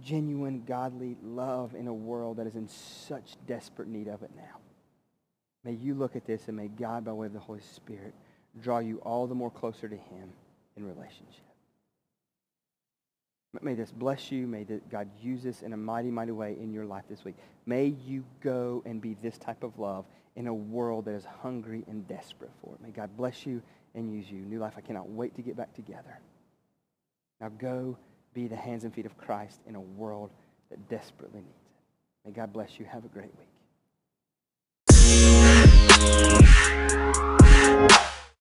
genuine, 0.00 0.64
godly 0.66 1.16
love 1.22 1.74
in 1.74 1.86
a 1.86 1.94
world 1.94 2.38
that 2.38 2.46
is 2.46 2.56
in 2.56 2.68
such 2.68 3.36
desperate 3.46 3.88
need 3.88 4.08
of 4.08 4.22
it 4.22 4.30
now. 4.34 4.58
May 5.64 5.72
you 5.72 5.94
look 5.94 6.16
at 6.16 6.26
this 6.26 6.48
and 6.48 6.56
may 6.56 6.68
God, 6.68 7.04
by 7.04 7.12
way 7.12 7.26
of 7.26 7.32
the 7.32 7.38
Holy 7.38 7.60
Spirit, 7.60 8.14
draw 8.60 8.78
you 8.78 8.98
all 8.98 9.26
the 9.26 9.34
more 9.34 9.50
closer 9.50 9.88
to 9.88 9.96
him 9.96 10.32
in 10.76 10.86
relationship. 10.86 11.53
May 13.62 13.74
this 13.74 13.90
bless 13.90 14.32
you. 14.32 14.46
May 14.46 14.66
God 14.90 15.08
use 15.20 15.42
this 15.42 15.62
in 15.62 15.72
a 15.72 15.76
mighty, 15.76 16.10
mighty 16.10 16.32
way 16.32 16.56
in 16.60 16.72
your 16.72 16.84
life 16.84 17.04
this 17.08 17.24
week. 17.24 17.36
May 17.66 17.86
you 17.86 18.24
go 18.42 18.82
and 18.84 19.00
be 19.00 19.16
this 19.22 19.38
type 19.38 19.62
of 19.62 19.78
love 19.78 20.04
in 20.36 20.46
a 20.48 20.54
world 20.54 21.04
that 21.04 21.14
is 21.14 21.24
hungry 21.42 21.84
and 21.86 22.06
desperate 22.08 22.50
for 22.60 22.74
it. 22.74 22.82
May 22.82 22.90
God 22.90 23.16
bless 23.16 23.46
you 23.46 23.62
and 23.94 24.12
use 24.12 24.30
you. 24.30 24.38
New 24.38 24.58
life, 24.58 24.74
I 24.76 24.80
cannot 24.80 25.08
wait 25.08 25.34
to 25.36 25.42
get 25.42 25.56
back 25.56 25.72
together. 25.74 26.18
Now 27.40 27.50
go 27.58 27.96
be 28.32 28.48
the 28.48 28.56
hands 28.56 28.84
and 28.84 28.92
feet 28.92 29.06
of 29.06 29.16
Christ 29.16 29.60
in 29.66 29.76
a 29.76 29.80
world 29.80 30.30
that 30.70 30.88
desperately 30.88 31.40
needs 31.40 31.48
it. 31.48 32.28
May 32.28 32.32
God 32.32 32.52
bless 32.52 32.78
you. 32.78 32.84
Have 32.86 33.04
a 33.04 33.08
great 33.08 33.30
week. 33.38 33.48